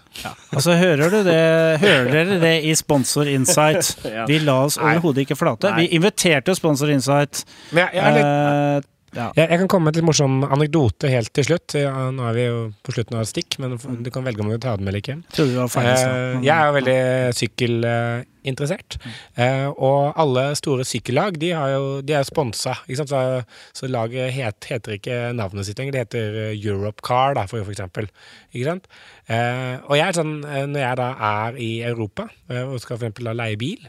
Altså, 0.54 0.72
hører 0.80 1.10
du 1.12 1.18
det 1.26 1.80
Hører 1.82 2.06
dere 2.08 2.38
det 2.40 2.52
i 2.64 2.72
Sponsor 2.74 3.28
Insight? 3.28 3.90
Vi 4.30 4.38
la 4.40 4.54
oss 4.64 4.78
overhodet 4.80 5.26
ikke 5.26 5.36
flate. 5.36 5.68
Nei. 5.68 5.82
Vi 5.82 5.98
inviterte 5.98 6.54
Sponsor 6.56 6.88
Insight. 6.88 7.44
Men 7.70 7.84
jeg, 7.84 7.90
jeg, 7.98 8.06
er 8.06 8.16
litt, 8.16 8.30
Eh, 8.30 8.88
ja. 9.14 9.30
jeg, 9.36 9.46
jeg 9.46 9.62
kan 9.62 9.70
komme 9.70 9.88
med 9.88 9.96
en 9.96 10.00
litt 10.00 10.08
morsom 10.10 10.40
anekdote 10.46 11.10
helt 11.10 11.32
til 11.36 11.46
slutt. 11.46 11.76
Ja, 11.78 12.08
nå 12.14 12.26
er 12.30 12.36
vi 12.36 12.46
jo 12.46 12.58
på 12.86 12.94
slutten 12.94 13.18
av 13.18 13.24
et 13.24 13.32
stikk, 13.32 13.58
men 13.62 13.76
du 13.76 14.10
kan 14.12 14.26
velge 14.26 14.42
om 14.42 14.50
du 14.50 14.54
vil 14.56 14.62
ta 14.62 14.76
den 14.76 14.86
med 14.86 14.94
eller 14.94 15.04
ikke. 15.04 15.18
Ferdig 15.70 16.00
Eh, 16.10 16.44
jeg 16.44 16.52
er 16.54 16.68
jo 16.68 16.76
veldig 16.76 16.98
sykkelinteressert. 17.38 18.98
Eh, 19.40 19.66
og 19.70 20.18
alle 20.20 20.46
store 20.58 20.86
sykkellag 20.88 21.38
de, 21.42 21.52
har 21.56 21.74
jo, 21.74 21.84
de 22.06 22.16
er 22.16 22.26
sponsa. 22.28 22.76
Ikke 22.86 23.02
sant? 23.02 23.12
Så, 23.12 23.20
så 23.82 23.90
laget 23.90 24.34
het, 24.36 24.70
heter 24.70 24.96
ikke 24.96 25.20
navnet 25.36 25.68
sitt 25.68 25.80
lenger, 25.80 25.96
det 25.96 26.04
heter 26.06 26.40
eh, 26.46 26.58
Europe 26.58 27.04
Car, 27.06 27.36
da, 27.38 27.46
for, 27.50 27.62
for 27.66 27.74
eksempel. 27.74 28.10
Og 28.50 29.94
jeg 29.94 30.04
er 30.04 30.16
sånn, 30.16 30.40
når 30.42 30.80
jeg 30.80 30.98
da 30.98 31.08
er 31.30 31.58
i 31.62 31.70
Europa 31.86 32.26
og 32.50 32.80
skal 32.82 32.96
for 32.96 33.04
eksempel 33.04 33.30
da 33.30 33.34
leie 33.38 33.58
bil, 33.60 33.84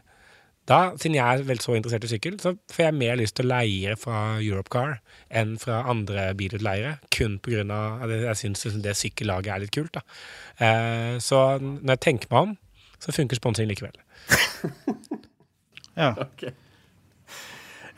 da, 0.71 0.79
siden 0.95 1.17
jeg 1.19 1.41
er 1.41 1.45
vel 1.47 1.61
så 1.63 1.75
interessert 1.77 2.07
i 2.07 2.11
sykkel, 2.13 2.37
så 2.41 2.55
får 2.71 2.85
jeg 2.87 2.97
mer 2.97 3.19
lyst 3.19 3.35
til 3.37 3.47
å 3.47 3.51
leie 3.51 3.95
fra 3.99 4.21
Europcar 4.39 4.97
enn 5.41 5.57
fra 5.61 5.83
andre 5.91 6.29
bilutleiere. 6.39 6.97
Kun 7.13 7.37
pga. 7.43 7.65
at 8.01 8.15
jeg 8.15 8.39
syns 8.39 8.65
liksom 8.65 8.85
det 8.85 8.97
sykkellaget 8.99 9.53
er 9.53 9.63
litt 9.65 9.75
kult. 9.75 9.99
Da. 9.99 10.03
Eh, 10.63 11.19
så 11.19 11.43
når 11.59 11.97
jeg 11.97 12.03
tenker 12.07 12.33
meg 12.33 12.49
om, 12.49 12.57
så 13.01 13.15
funker 13.15 13.39
sponsing 13.39 13.69
likevel. 13.71 13.97
Ja. 15.91 16.15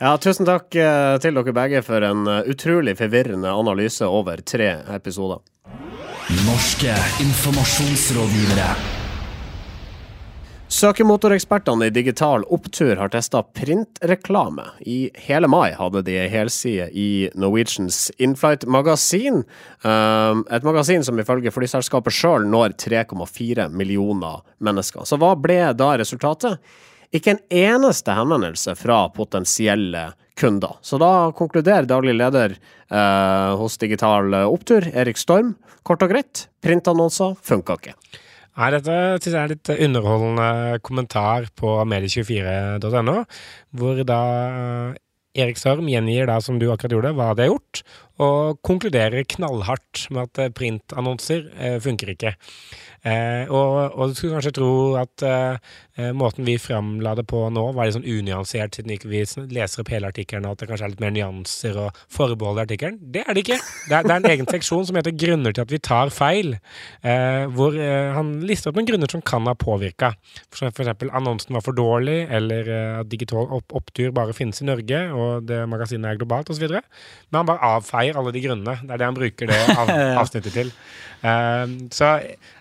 Ja, 0.01 0.15
tusen 0.17 0.47
takk 0.49 0.73
eh, 0.75 1.15
til 1.21 1.38
dere 1.38 1.53
begge 1.55 1.83
for 1.86 2.03
en 2.03 2.25
eh, 2.27 2.49
utrolig 2.51 2.97
forvirrende 2.99 3.53
analyse 3.53 4.09
over 4.09 4.41
tre 4.41 4.73
episoder. 4.95 5.39
Norske 6.43 6.97
informasjonsrådgivere. 7.23 9.03
Søkemotorekspertene 10.73 11.86
i 11.86 11.91
Digital 11.93 12.43
Opptur 12.49 12.95
har 12.97 13.12
testa 13.13 13.43
printreklame. 13.43 14.63
I 14.89 15.12
hele 15.27 15.45
mai 15.51 15.75
hadde 15.77 16.01
de 16.07 16.15
ei 16.17 16.31
helside 16.33 16.88
i 16.97 17.27
Norwegians 17.38 18.07
Inflight 18.17 18.65
Magasin. 18.65 19.43
Um, 19.86 20.41
et 20.49 20.65
magasin 20.65 21.05
som 21.05 21.21
ifølge 21.21 21.53
flyselskapet 21.53 22.17
sjøl 22.17 22.49
når 22.49 22.73
3,4 22.81 23.67
millioner 23.69 24.41
mennesker. 24.65 25.05
Så 25.05 25.21
hva 25.21 25.36
ble 25.38 25.59
da 25.77 25.91
resultatet? 26.01 26.57
Ikke 27.13 27.36
en 27.36 27.45
eneste 27.53 28.17
henvendelse 28.17 28.73
fra 28.79 29.03
potensielle 29.13 30.07
kunder. 30.41 30.79
Så 30.81 30.97
da 30.97 31.29
konkluderer 31.38 31.86
daglig 31.86 32.17
leder 32.17 32.57
eh, 32.57 33.53
hos 33.62 33.77
Digital 33.77 34.41
Opptur, 34.47 34.89
Erik 34.89 35.21
Storm, 35.21 35.53
kort 35.86 36.01
og 36.01 36.17
greit, 36.17 36.47
printannonser 36.65 37.38
funka 37.45 37.77
ikke. 37.77 37.99
Nei, 38.54 38.70
dette 38.76 38.96
synes 39.18 39.34
jeg 39.34 39.39
er 39.42 39.52
litt 39.56 39.72
underholdende 39.74 40.82
kommentar 40.86 41.48
på 41.58 41.74
medie24.no, 41.89 43.16
hvor 43.80 44.02
da 44.06 44.20
eh, 44.44 45.00
Erik 45.42 45.58
Sørm 45.58 45.89
gjengir 45.89 46.30
da, 46.30 46.38
som 46.44 46.60
du 46.62 46.68
akkurat 46.70 46.94
gjorde, 46.94 47.16
hva 47.18 47.32
de 47.34 47.48
har 47.48 47.50
gjort, 47.56 47.82
og 48.21 48.60
konkluderer 48.62 49.26
knallhardt 49.26 50.06
med 50.13 50.28
at 50.28 50.41
eh, 50.43 50.52
printannonser 50.54 51.47
eh, 51.58 51.78
funker 51.82 52.13
ikke. 52.13 52.36
Eh, 53.04 53.49
og, 53.52 53.97
og 53.97 54.12
du 54.12 54.15
skulle 54.15 54.38
kanskje 54.38 54.54
tro 54.56 54.69
at 54.95 55.23
eh, 55.28 55.71
eh, 55.97 56.12
måten 56.15 56.45
vi 56.45 56.56
framla 56.62 57.15
det 57.17 57.26
på 57.28 57.41
nå, 57.52 57.65
var 57.73 57.89
litt 57.89 57.97
sånn 57.97 58.06
unyansert, 58.06 58.78
siden 58.78 58.93
ikke 58.95 59.10
vi 59.12 59.23
leser 59.56 59.82
opp 59.82 59.91
hele 59.91 60.12
artikkelen, 60.13 60.45
og 60.45 60.56
at 60.56 60.63
det 60.63 60.69
kanskje 60.69 60.88
er 60.88 60.93
litt 60.93 61.04
mer 61.04 61.15
nyanser 61.15 61.80
og 61.88 62.04
forbehold 62.13 62.62
i 62.62 62.63
artikkelen. 62.67 63.02
Det 63.15 63.26
er 63.26 63.34
det 63.34 63.43
ikke. 63.47 63.60
Det 63.89 63.97
er, 63.97 64.06
det 64.06 64.13
er 64.13 64.21
en 64.21 64.30
egen 64.36 64.52
seksjon 64.52 64.86
som 64.88 64.99
heter 64.99 65.17
'Grunner 65.17 65.56
til 65.56 65.65
at 65.65 65.73
vi 65.73 65.82
tar 65.82 66.13
feil', 66.13 66.60
eh, 67.02 67.43
hvor 67.58 67.73
han 67.73 68.32
lister 68.45 68.69
opp 68.69 68.78
noen 68.78 68.91
grunner 68.91 69.10
som 69.10 69.26
kan 69.26 69.49
ha 69.49 69.56
påvirka. 69.58 70.13
Eksempel 70.54 71.10
annonsen 71.12 71.58
var 71.58 71.65
for 71.65 71.73
dårlig, 71.73 72.28
eller 72.30 72.69
at 73.02 73.10
digital 73.10 73.49
opp 73.49 73.73
opptur 73.73 74.13
bare 74.13 74.36
finnes 74.38 74.62
i 74.62 74.69
Norge, 74.69 74.99
og 75.12 75.47
det 75.49 75.63
magasinet 75.69 76.13
er 76.13 76.21
globalt, 76.21 76.52
osv. 76.54 76.69
Men 76.69 77.41
han 77.41 77.49
bare 77.49 77.73
avfeier 77.73 78.03
alle 78.12 78.36
de 78.36 78.44
grunnene. 78.44 78.76
Det 78.84 78.92
er 78.92 79.02
det 79.02 79.08
han 79.08 79.18
bruker 79.18 79.50
det 79.50 79.62
av, 79.78 79.94
avsnittet 80.24 80.58
til. 80.58 80.74
Uh, 81.24 81.88
så 81.96 82.08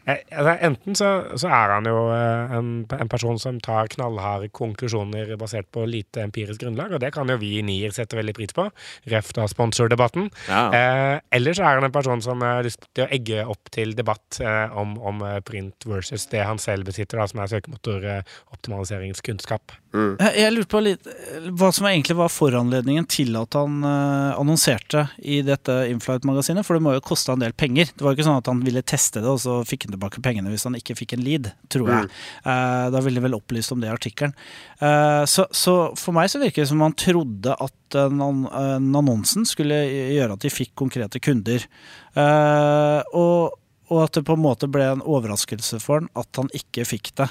eh, 0.07 0.21
altså, 0.31 0.53
enten 0.69 0.95
så, 0.95 1.09
så 1.35 1.49
er 1.51 1.73
han 1.75 1.89
jo 1.91 1.97
uh, 2.13 2.53
en, 2.55 2.69
en 2.95 3.11
person 3.11 3.41
som 3.43 3.59
tar 3.59 3.91
knallharde 3.91 4.53
konklusjoner 4.55 5.33
basert 5.41 5.67
på 5.75 5.83
lite 5.91 6.23
empirisk 6.23 6.63
grunnlag, 6.63 6.95
og 6.95 7.03
det 7.03 7.11
kan 7.17 7.27
jo 7.27 7.41
vi 7.43 7.57
i 7.59 7.65
Nier 7.67 7.91
sette 7.97 8.15
veldig 8.15 8.37
pris 8.39 8.55
på. 8.55 8.69
Ref 9.11 9.33
da 9.35 9.49
sponsordebatten. 9.51 10.31
Ja. 10.47 10.63
Uh, 10.71 11.17
eller 11.35 11.59
så 11.59 11.67
er 11.67 11.81
han 11.81 11.89
en 11.89 11.95
person 11.95 12.23
som 12.23 12.47
har 12.47 12.63
lyst 12.63 12.87
til 12.95 13.07
å 13.07 13.11
egge 13.13 13.43
opp 13.51 13.71
til 13.75 13.97
debatt 13.99 14.39
eh, 14.43 14.77
om, 14.79 14.95
om 15.01 15.23
eh, 15.27 15.41
print 15.47 15.87
versus 15.89 16.27
det 16.33 16.45
han 16.47 16.59
selv 16.63 16.85
besitter, 16.89 17.19
da, 17.19 17.27
som 17.31 17.41
er 17.43 17.53
søkemotoroptimaliseringskunnskap. 17.57 19.65
Jeg, 19.93 20.33
jeg 20.41 20.53
lurte 20.55 20.71
på 20.73 20.81
litt 20.81 21.09
hva 21.59 21.69
som 21.75 21.87
egentlig 21.89 22.17
var 22.17 22.31
foranledningen 22.33 23.05
til 23.13 23.37
at 23.37 23.57
han 23.59 23.83
uh, 23.85 24.33
annonserte 24.39 25.05
i 25.21 25.43
dette 25.45 25.75
Inflight-magasinet, 25.91 26.65
for 26.65 26.79
det 26.79 26.85
må 26.87 26.95
jo 26.97 27.05
koste 27.05 27.35
en 27.35 27.43
del 27.45 27.53
penger. 27.53 27.93
Det 27.93 28.05
var 28.05 28.15
jo 28.15 28.19
ikke 28.21 28.29
sånn 28.31 28.41
at 28.41 28.49
han 28.49 28.63
ville 28.65 28.85
teste 28.89 29.21
det, 29.21 29.29
og 29.29 29.41
så 29.43 29.59
fikk 29.69 29.87
han 29.87 29.97
tilbake 29.97 30.25
pengene 30.25 30.53
hvis 30.53 30.65
han 30.69 30.79
ikke 30.79 30.97
fikk 30.97 31.17
en 31.17 31.25
lead, 31.27 31.53
tror 31.73 31.93
jeg. 31.93 32.11
Eh, 32.49 32.87
da 32.95 33.05
ville 33.05 33.21
de 33.21 33.27
vel 33.27 33.37
opplyst 33.37 33.75
om 33.75 33.83
det 33.83 33.91
i 33.91 33.95
artikkelen. 33.95 34.33
Uh, 34.81 35.23
så, 35.29 35.47
så 35.53 35.77
for 35.99 36.17
meg 36.17 36.33
så 36.33 36.41
virker 36.41 36.65
det 36.65 36.71
som 36.73 36.85
han 36.85 36.97
trodde 36.97 37.57
at 37.57 37.79
annonsen 37.93 39.45
skulle 39.45 39.83
gjøre 39.85 40.39
at 40.39 40.45
de 40.45 40.49
fikk 40.49 40.71
konkrete 40.81 41.21
kunder. 41.21 41.67
Og 42.17 43.59
og 43.93 44.07
at 44.07 44.17
det 44.17 44.25
på 44.29 44.37
en 44.39 44.45
måte 44.45 44.71
ble 44.73 44.87
en 44.95 45.05
overraskelse 45.05 45.81
for 45.85 46.01
han 46.01 46.09
at 46.19 46.41
han 46.41 46.49
ikke 46.57 46.87
fikk 46.89 47.13
det. 47.21 47.29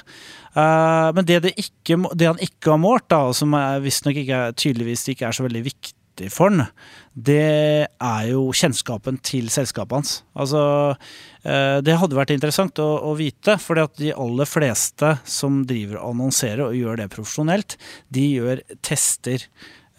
Eh, 0.54 1.08
men 1.16 1.26
det, 1.28 1.42
det, 1.48 1.56
ikke, 1.60 1.98
det 2.14 2.30
han 2.30 2.42
ikke 2.42 2.76
har 2.76 2.80
målt, 2.82 3.08
da, 3.12 3.24
og 3.30 3.36
som 3.38 3.56
visstnok 3.82 4.22
tydeligvis 4.56 5.08
ikke 5.12 5.28
er 5.28 5.36
så 5.36 5.46
veldig 5.48 5.66
viktig 5.66 5.98
for 6.32 6.52
han, 6.52 6.66
det 7.12 7.88
er 7.88 8.24
jo 8.28 8.44
kjennskapen 8.56 9.18
til 9.24 9.48
selskapet 9.52 9.96
hans. 9.96 10.12
Altså, 10.36 10.62
eh, 11.44 11.78
det 11.84 11.96
hadde 11.98 12.18
vært 12.18 12.34
interessant 12.34 12.78
å, 12.82 12.88
å 13.08 13.14
vite, 13.16 13.56
for 13.60 13.80
de 13.98 14.12
aller 14.12 14.48
fleste 14.48 15.14
som 15.24 15.62
driver 15.68 16.00
og 16.00 16.12
annonserer 16.12 16.66
og 16.66 16.76
gjør 16.76 17.00
det 17.00 17.10
profesjonelt, 17.14 17.78
de 18.12 18.26
gjør 18.36 18.62
tester. 18.84 19.48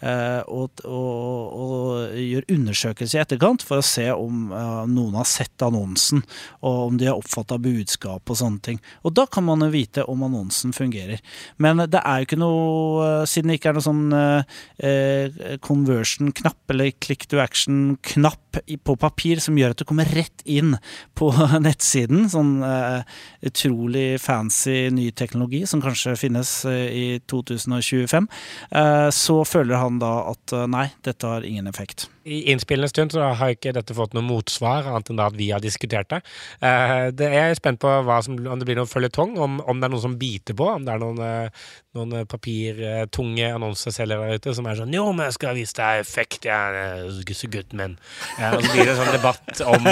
Eh, 0.04 0.40
og, 0.52 0.82
og, 0.84 1.54
og 1.64 2.18
gjør 2.20 2.46
undersøkelser 2.54 3.18
i 3.18 3.22
etterkant 3.22 3.64
for 3.64 3.80
å 3.80 3.86
se 3.86 4.06
om 4.12 4.52
eh, 4.52 4.82
noen 4.90 5.18
har 5.18 5.28
sett 5.28 5.64
annonsen, 5.64 6.22
og 6.62 6.80
om 6.88 7.00
de 7.00 7.08
har 7.08 7.18
oppfatta 7.18 7.58
budskap 7.62 8.30
og 8.30 8.40
sånne 8.40 8.64
ting. 8.64 8.80
Og 9.04 9.16
da 9.16 9.26
kan 9.30 9.46
man 9.46 9.64
jo 9.64 9.70
vite 9.72 10.04
om 10.10 10.24
annonsen 10.26 10.74
fungerer. 10.76 11.22
Men 11.56 11.84
det 11.88 12.02
er 12.02 12.20
jo 12.20 12.28
ikke 12.28 12.40
noe 12.40 13.04
eh, 13.04 13.22
Siden 13.34 13.50
det 13.50 13.56
ikke 13.58 13.70
er 13.72 13.76
noe 13.78 13.84
sånn 13.84 14.14
eh, 14.14 15.58
conversion-knapp, 15.64 16.60
eller 16.70 16.92
click 17.02 17.26
to 17.30 17.40
action-knapp 17.42 18.60
på 18.84 18.96
papir 19.00 19.40
som 19.42 19.56
gjør 19.58 19.74
at 19.74 19.80
du 19.80 19.86
kommer 19.88 20.08
rett 20.14 20.44
inn 20.44 20.76
på 21.18 21.30
nettsiden, 21.66 22.28
sånn 22.30 22.56
eh, 22.66 23.18
utrolig 23.48 24.20
fancy 24.22 24.90
ny 24.94 25.08
teknologi 25.16 25.64
som 25.68 25.82
kanskje 25.84 26.14
finnes 26.18 26.52
i 26.68 27.20
2025, 27.30 28.28
eh, 28.70 29.08
så 29.14 29.40
føler 29.48 29.80
han 29.80 29.93
da 29.98 30.24
at 30.30 30.52
eh, 30.52 30.66
nei, 30.70 30.88
dette 31.06 31.26
har 31.26 31.46
ingen 31.46 31.66
effekt. 31.70 32.08
I 32.24 32.50
innspillende 32.52 32.88
stund 32.88 33.12
så 33.12 33.26
har 33.36 33.52
ikke 33.52 33.74
dette 33.76 33.94
fått 33.96 34.14
noe 34.16 34.24
motsvar, 34.24 34.86
annet 34.88 35.10
enn 35.12 35.20
da 35.20 35.28
at 35.28 35.36
vi 35.36 35.50
har 35.52 35.62
diskutert 35.62 36.08
det. 36.12 36.20
Eh, 36.64 37.10
det 37.12 37.28
er 37.28 37.50
jeg 37.50 37.60
spent 37.60 37.82
på 37.82 37.90
som, 38.24 38.38
om 38.38 38.60
det 38.60 38.68
blir 38.68 38.78
noen 38.80 38.90
føljetong, 38.90 39.36
om, 39.36 39.58
om 39.60 39.80
det 39.80 39.88
er 39.88 39.92
noen 39.92 40.04
som 40.06 40.16
biter 40.20 40.56
på, 40.56 40.68
om 40.78 40.86
det 40.86 40.94
er 40.94 41.02
noen, 41.02 41.20
eh, 41.20 41.66
noen 41.98 42.16
eh, 42.20 42.26
papirtunge 42.30 43.50
annonseselgere 43.58 44.30
der 44.30 44.40
ute 44.40 44.54
som 44.56 44.68
er 44.70 44.80
sånn 44.80 44.94
Jo, 44.96 45.06
men 45.12 45.28
jeg 45.28 45.36
skal 45.36 45.58
vise 45.58 45.76
deg 45.78 46.00
effekt, 46.00 46.48
jeg 46.48 46.80
er 46.80 47.34
så 47.34 47.50
good, 47.50 47.76
men 47.76 47.98
eh, 48.38 48.56
Og 48.56 48.64
så 48.64 48.72
blir 48.72 48.88
det 48.88 48.94
en 48.94 49.00
sånn 49.02 49.14
debatt 49.14 49.62
om 49.68 49.90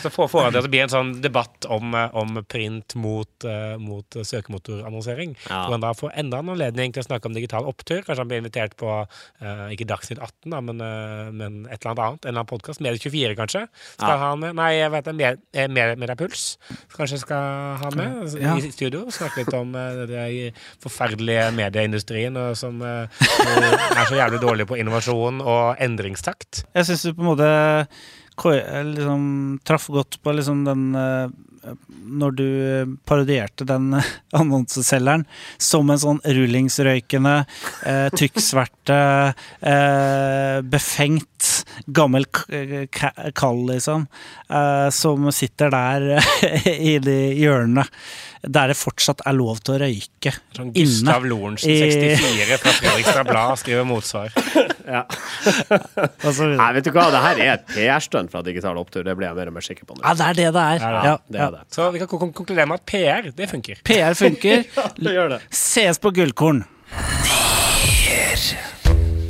Så 0.00 0.12
får 0.14 0.30
foran 0.32 0.54
det 0.54 0.64
det 0.64 0.72
blir 0.72 0.84
en 0.84 0.92
sånn 0.92 1.12
debatt 1.24 1.66
om, 1.68 1.94
om 2.16 2.40
print 2.48 2.94
mot, 3.00 3.46
mot 3.80 4.16
søkemotorannonsering. 4.16 5.34
Ja. 5.48 5.64
Hvor 5.64 5.74
han 5.74 5.84
da 5.84 5.92
får 5.96 6.12
enda 6.20 6.40
en 6.40 6.52
anledning 6.54 6.94
til 6.94 7.02
å 7.02 7.06
snakke 7.06 7.28
om 7.28 7.36
digital 7.36 7.68
opptur. 7.68 8.02
Kanskje 8.04 8.22
han 8.22 8.30
blir 8.30 8.42
invitert 8.42 8.76
på 8.80 8.92
ikke 9.72 9.88
Dagsnytt 9.88 10.20
18, 10.20 10.52
da, 10.52 10.60
men, 10.64 10.80
eh, 10.84 11.30
men 11.50 11.66
et 11.70 11.80
eller 11.80 11.90
annet 11.92 12.02
annet. 12.04 12.24
En 12.24 12.28
eller 12.28 12.40
annen 12.40 12.50
podkast. 12.50 12.80
Medie24, 12.84 13.34
kanskje. 13.38 13.62
Skal 13.96 14.08
Ja. 14.08 14.18
ha 14.18 14.36
med? 14.36 14.54
Nei, 14.54 14.70
jeg 14.78 14.90
vet 14.90 15.04
det. 15.04 15.14
Med, 15.14 15.38
eh, 15.52 15.68
Kanskje 16.96 17.18
skal 17.18 17.76
ha 17.82 17.90
med 17.94 18.22
altså, 18.22 18.40
Ja. 18.40 18.56
i 18.56 18.70
studio. 18.70 19.06
Snakke 19.10 19.44
litt 19.44 19.54
om 19.54 19.74
uh, 19.74 20.06
den 20.06 20.52
forferdelige 20.80 21.50
medieindustrien 21.52 22.36
og 22.36 22.56
som 22.56 22.80
uh, 22.82 23.06
er 23.08 24.06
så 24.06 24.16
jævlig 24.16 24.40
dårlig 24.40 24.66
på 24.66 24.78
innovasjon 24.78 25.40
og 25.40 25.76
endringstakt. 25.80 26.64
Jeg 26.74 26.84
syns 26.86 27.02
du 27.02 27.14
på 27.14 27.22
en 27.24 27.30
måte 27.36 27.50
eh, 28.48 28.84
liksom, 28.84 29.60
traff 29.64 29.88
godt 29.92 30.20
på 30.22 30.32
liksom 30.36 30.64
den 30.64 30.94
eh, 30.94 31.28
Når 31.60 32.36
du 32.38 32.46
eh, 32.46 32.92
parodierte 33.08 33.66
den 33.68 33.92
eh, 33.98 34.12
annonseselgeren 34.40 35.26
som 35.60 35.90
en 35.92 36.00
sånn 36.00 36.22
rullingsrøykende, 36.24 37.34
eh, 37.86 38.06
tykksverte, 38.16 39.00
eh, 39.60 40.60
befengt, 40.64 41.49
gammel 41.86 42.26
kall, 43.34 43.62
liksom, 43.70 44.06
eh, 44.50 44.88
som 44.94 45.30
sitter 45.32 45.70
der 45.70 46.10
i 46.92 46.98
de 47.02 47.20
hjørnene 47.40 47.86
der 48.40 48.70
det 48.72 48.76
fortsatt 48.80 49.20
er 49.28 49.34
lov 49.36 49.58
til 49.60 49.74
å 49.74 49.80
røyke. 49.82 50.32
Sånn 50.56 50.70
Inne. 50.70 50.86
Gustav 50.86 51.26
Lorentzen, 51.28 51.74
64, 51.76 52.56
fra 52.62 52.72
Fredrikstad 52.78 53.28
Blad, 53.28 53.58
skriver 53.60 53.84
motsvar. 53.88 54.32
ja. 54.96 55.02
Nei, 56.62 56.70
vet 56.78 56.88
du 56.88 56.90
hva, 56.94 57.10
det 57.12 57.20
her 57.26 57.42
er 57.44 57.52
et 57.58 57.68
PR-stunt 57.74 58.32
fra 58.32 58.40
Digital 58.46 58.80
Opptur. 58.80 59.04
Det 59.04 59.16
blir 59.18 59.28
jeg 59.28 59.36
mer 59.42 59.52
og 59.52 59.58
mer 59.58 59.66
sikker 59.68 59.84
på 59.84 59.98
nå. 59.98 60.04
Ja, 60.06 60.16
det 60.16 60.30
er 60.30 60.40
det 60.40 60.48
det 60.56 60.64
er. 60.64 60.86
Ja, 60.86 61.04
Ja, 61.10 61.14
Det 61.28 61.44
er 61.44 61.54
det. 61.58 61.62
Så 61.76 61.90
vi 61.92 62.00
kan 62.00 62.08
konkludere 62.16 62.68
med 62.70 62.80
at 62.80 62.88
PR, 62.88 63.30
det 63.36 63.50
funker. 63.52 63.84
PR 63.84 64.16
funker. 64.16 64.64
Det 64.96 65.16
gjør 65.18 65.36
det. 65.36 65.42
Ses 65.52 66.00
på 66.00 66.14
Gullkorn. 66.16 66.64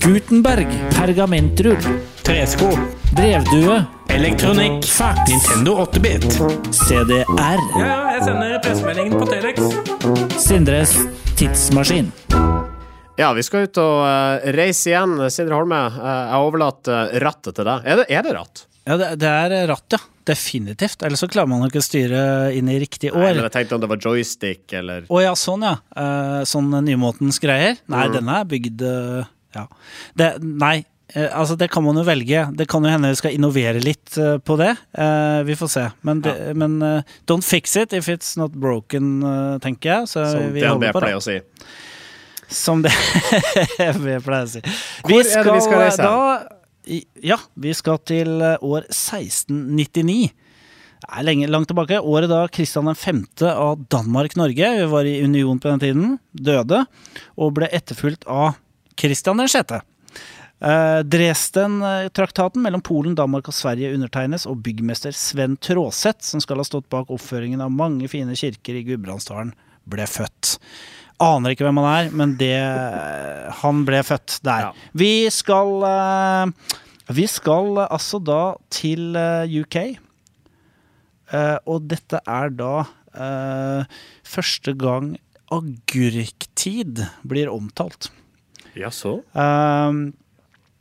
Gutenberg. 0.01 0.67
Pergamentrull. 0.97 1.77
Tresko. 2.23 2.69
Brevdue. 3.17 3.85
Elektronikk. 4.09 4.85
Fax. 4.85 5.19
Nintendo 5.31 5.75
8-bit. 5.85 6.25
CDR. 6.75 7.27
Ja, 7.79 7.99
jeg 8.15 8.25
sender 8.25 8.57
pressemeldingen 8.65 9.19
på 9.21 9.27
Telex. 9.31 10.41
Sindres 10.41 10.95
tidsmaskin. 11.39 12.11
Ja, 13.21 13.33
vi 13.37 13.45
skal 13.45 13.67
ut 13.69 13.81
og 13.83 13.99
uh, 14.07 14.49
reise 14.57 14.93
igjen. 14.95 15.19
Sindre 15.33 15.59
Holme, 15.61 15.81
uh, 15.93 16.09
jeg 16.33 16.45
overlater 16.47 17.11
uh, 17.13 17.19
rattet 17.27 17.59
til 17.59 17.69
deg. 17.69 17.85
Er 17.85 18.01
det, 18.01 18.07
er 18.09 18.25
det 18.25 18.35
ratt? 18.39 18.65
Ja, 18.89 18.97
det, 18.97 19.11
det 19.21 19.29
er 19.29 19.57
ratt, 19.69 19.87
ja. 19.93 20.01
Definitivt. 20.31 21.03
Ellers 21.05 21.21
så 21.25 21.29
klarer 21.31 21.49
man 21.51 21.61
jo 21.65 21.69
ikke 21.69 21.83
å 21.83 21.85
styre 21.85 22.23
inn 22.57 22.69
i 22.71 22.77
riktig 22.81 23.11
Nei, 23.13 23.33
men 23.35 23.45
jeg 23.47 23.53
tenkte 23.55 23.77
om 23.77 23.83
det 23.83 23.89
var 23.91 24.01
joystick 24.05 24.73
eller 24.79 25.07
Å 25.11 25.21
ja, 25.25 25.33
sånn 25.37 25.65
ja. 25.67 25.73
Eh, 25.97 26.43
sånn 26.47 26.69
nymåtens 26.87 27.41
greier. 27.43 27.81
Nei, 27.91 28.05
Mm. 28.07 28.15
denne 28.15 28.37
er 28.39 28.47
bygd 28.53 28.85
eh, 28.87 29.31
Ja. 29.57 29.67
Det, 30.15 30.31
nei, 30.43 30.85
eh, 31.15 31.29
altså 31.37 31.57
det 31.59 31.71
kan 31.73 31.85
man 31.85 31.99
jo 31.99 32.05
velge. 32.07 32.45
Det 32.57 32.67
kan 32.71 32.85
jo 32.87 32.93
hende 32.93 33.13
vi 33.13 33.21
skal 33.21 33.37
innovere 33.37 33.83
litt 33.83 34.17
eh, 34.21 34.39
på 34.39 34.57
det. 34.61 34.73
Eh, 34.93 35.41
vi 35.49 35.57
får 35.59 35.73
se. 35.75 35.87
Men, 36.07 36.23
det, 36.25 36.35
men 36.59 36.81
eh, 36.87 37.17
don't 37.31 37.47
fix 37.47 37.77
it 37.81 37.95
if 37.97 38.11
it's 38.13 38.37
not 38.41 38.55
broken, 38.55 39.21
tenker 39.63 39.95
jeg. 39.95 40.11
Så 40.15 40.27
som 40.35 40.51
vi 40.55 40.65
DNB 40.65 40.87
det. 40.89 40.95
pleier 40.99 41.19
å 41.21 41.25
si. 41.25 41.41
Som 42.51 42.85
det 42.87 42.95
vi 42.95 44.19
pleier 44.27 44.47
å 44.47 44.53
si. 44.59 44.63
Hvor 45.07 45.21
er 45.23 45.51
det 45.51 45.59
vi 45.59 45.67
skal 45.67 45.85
reise? 45.85 46.07
Da, 46.07 47.01
ja, 47.23 47.39
vi 47.55 47.75
skal 47.77 48.01
til 48.07 48.39
år 48.43 48.87
1699. 48.89 50.31
Det 51.01 51.09
er 51.17 51.25
lenge, 51.25 51.49
langt 51.49 51.71
tilbake. 51.71 51.97
Året 52.05 52.29
da 52.29 52.43
Kristian 52.53 52.91
5. 52.93 53.23
av 53.49 53.87
Danmark-Norge, 53.89 54.73
vi 54.83 54.89
var 54.93 55.09
i 55.09 55.21
union 55.25 55.59
på 55.59 55.71
den 55.71 55.81
tiden, 55.81 56.19
døde, 56.37 56.83
og 57.41 57.55
ble 57.57 57.71
etterfulgt 57.73 58.27
av 58.29 58.59
Kristian 59.01 59.41
6. 59.49 59.81
Eh, 60.61 61.01
Dresden-traktaten 61.09 62.61
mellom 62.61 62.83
Polen, 62.85 63.15
Danmark 63.17 63.49
og 63.49 63.57
Sverige 63.57 63.95
undertegnes, 63.97 64.45
og 64.45 64.61
byggmester 64.65 65.15
Sven 65.17 65.57
Tråseth, 65.57 66.21
som 66.27 66.43
skal 66.45 66.61
ha 66.61 66.67
stått 66.69 66.91
bak 66.93 67.09
oppføringen 67.09 67.63
av 67.65 67.73
mange 67.73 68.11
fine 68.13 68.37
kirker 68.37 68.77
i 68.77 68.85
Gudbrandsdalen, 68.85 69.55
ble 69.89 70.05
født. 70.05 70.59
Aner 71.21 71.53
ikke 71.55 71.67
hvem 71.67 71.81
han 71.81 71.89
er, 71.89 72.13
men 72.17 72.37
det 72.41 72.55
Han 73.61 73.83
ble 73.89 74.01
født 74.05 74.39
der. 74.45 74.69
Ja. 74.69 74.87
Vi 74.97 75.29
skal 75.33 75.83
eh, 75.85 76.77
Vi 77.13 77.27
skal 77.29 77.83
eh, 77.83 77.91
altså 77.91 78.21
da 78.25 78.43
til 78.73 79.17
eh, 79.17 79.59
UK. 79.61 79.77
Eh, 81.31 81.59
og 81.69 81.89
dette 81.91 82.23
er 82.25 82.55
da 82.57 82.87
eh, 83.13 83.99
første 84.25 84.77
gang 84.77 85.13
agurktid 85.53 87.05
blir 87.27 87.53
omtalt. 87.53 88.13
Jaså? 88.79 89.21
Um, 89.35 90.11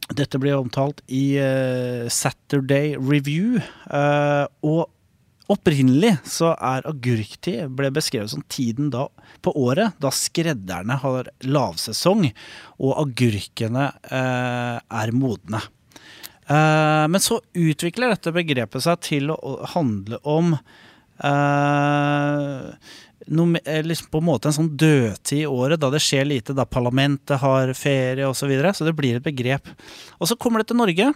dette 0.09 0.39
blir 0.41 0.57
omtalt 0.57 1.01
i 1.07 1.37
uh, 1.41 2.07
Saturday 2.09 2.95
Review. 2.97 3.59
Uh, 3.89 4.45
og 4.65 4.89
opprinnelig 5.49 6.15
så 6.29 6.53
er 6.53 6.85
agurktid 6.89 7.71
ble 7.77 7.89
beskrevet 7.93 8.29
som 8.33 8.43
tiden 8.53 8.91
da 8.93 9.07
på 9.41 9.53
året 9.57 9.97
da 10.01 10.11
skredderne 10.13 10.99
har 11.01 11.31
lavsesong 11.45 12.27
og 12.77 12.93
agurkene 13.01 13.89
uh, 14.11 14.77
er 14.77 15.15
modne. 15.15 15.61
Men 16.49 17.21
så 17.21 17.35
utvikler 17.61 18.09
dette 18.09 18.31
begrepet 18.33 18.81
seg 18.81 19.03
til 19.05 19.29
å 19.29 19.51
handle 19.69 20.17
om 20.25 20.55
noe, 23.27 23.59
eh, 23.65 23.83
liksom 23.83 24.09
på 24.11 24.21
en 24.21 24.27
måte 24.29 24.49
en 24.49 24.55
sånn 24.55 24.71
dødtid 24.79 25.43
i 25.43 25.49
året, 25.49 25.79
da 25.81 25.89
det 25.91 26.01
skjer 26.03 26.27
lite, 26.27 26.55
da 26.55 26.65
parlamentet 26.65 27.39
har 27.41 27.73
ferie 27.77 28.27
osv. 28.27 28.39
Så, 28.39 28.49
videre, 28.51 28.73
så 28.73 28.87
det 28.87 28.95
blir 28.97 29.19
et 29.19 29.25
begrep. 29.25 29.67
Og 30.19 30.29
så 30.29 30.37
kommer 30.39 30.63
det 30.63 30.71
til 30.71 30.79
Norge, 30.79 31.11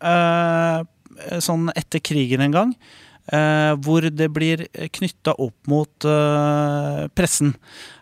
eh, 0.00 0.78
sånn 1.40 1.70
etter 1.76 2.02
krigen 2.04 2.44
en 2.44 2.56
gang, 2.56 2.72
eh, 3.32 3.72
hvor 3.82 4.06
det 4.10 4.28
blir 4.34 4.66
knytta 4.94 5.34
opp 5.42 5.70
mot 5.70 6.06
eh, 6.06 7.06
pressen. 7.16 7.54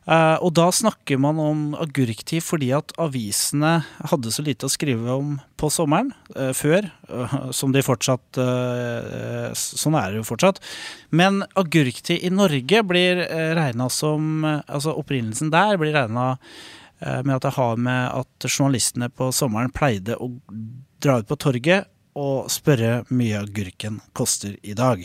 Eh, 0.05 0.37
og 0.45 0.53
da 0.57 0.69
snakker 0.75 1.21
man 1.21 1.41
om 1.41 1.63
agurktid 1.81 2.45
fordi 2.45 2.71
at 2.77 2.93
avisene 3.01 3.79
hadde 4.11 4.33
så 4.35 4.45
lite 4.45 4.69
å 4.69 4.73
skrive 4.73 5.17
om 5.17 5.39
på 5.61 5.71
sommeren 5.73 6.13
eh, 6.37 6.53
før, 6.57 6.91
eh, 7.09 7.37
som 7.57 7.73
de 7.73 7.85
fortsatt 7.85 8.41
eh, 8.41 9.51
Sånn 9.55 9.97
er 9.99 10.13
det 10.13 10.21
jo 10.21 10.29
fortsatt. 10.29 10.61
Men 11.15 11.43
agurktid 11.59 12.25
i 12.25 12.33
Norge 12.33 12.81
blir 12.87 13.21
regna 13.57 13.89
som 13.93 14.45
Altså 14.45 14.95
opprinnelsen 14.97 15.51
der 15.53 15.79
blir 15.81 15.95
regna 15.95 16.35
med 16.99 17.35
at 17.35 17.45
det 17.45 17.53
har 17.57 17.81
med 17.81 18.05
at 18.17 18.47
journalistene 18.49 19.11
på 19.13 19.29
sommeren 19.35 19.73
pleide 19.75 20.17
å 20.17 20.31
dra 21.05 21.19
ut 21.21 21.29
på 21.29 21.37
torget 21.37 21.91
og 22.15 22.51
spørre 22.53 23.03
mye 23.11 23.41
agurken 23.43 24.01
koster 24.17 24.57
i 24.63 24.75
dag. 24.79 25.03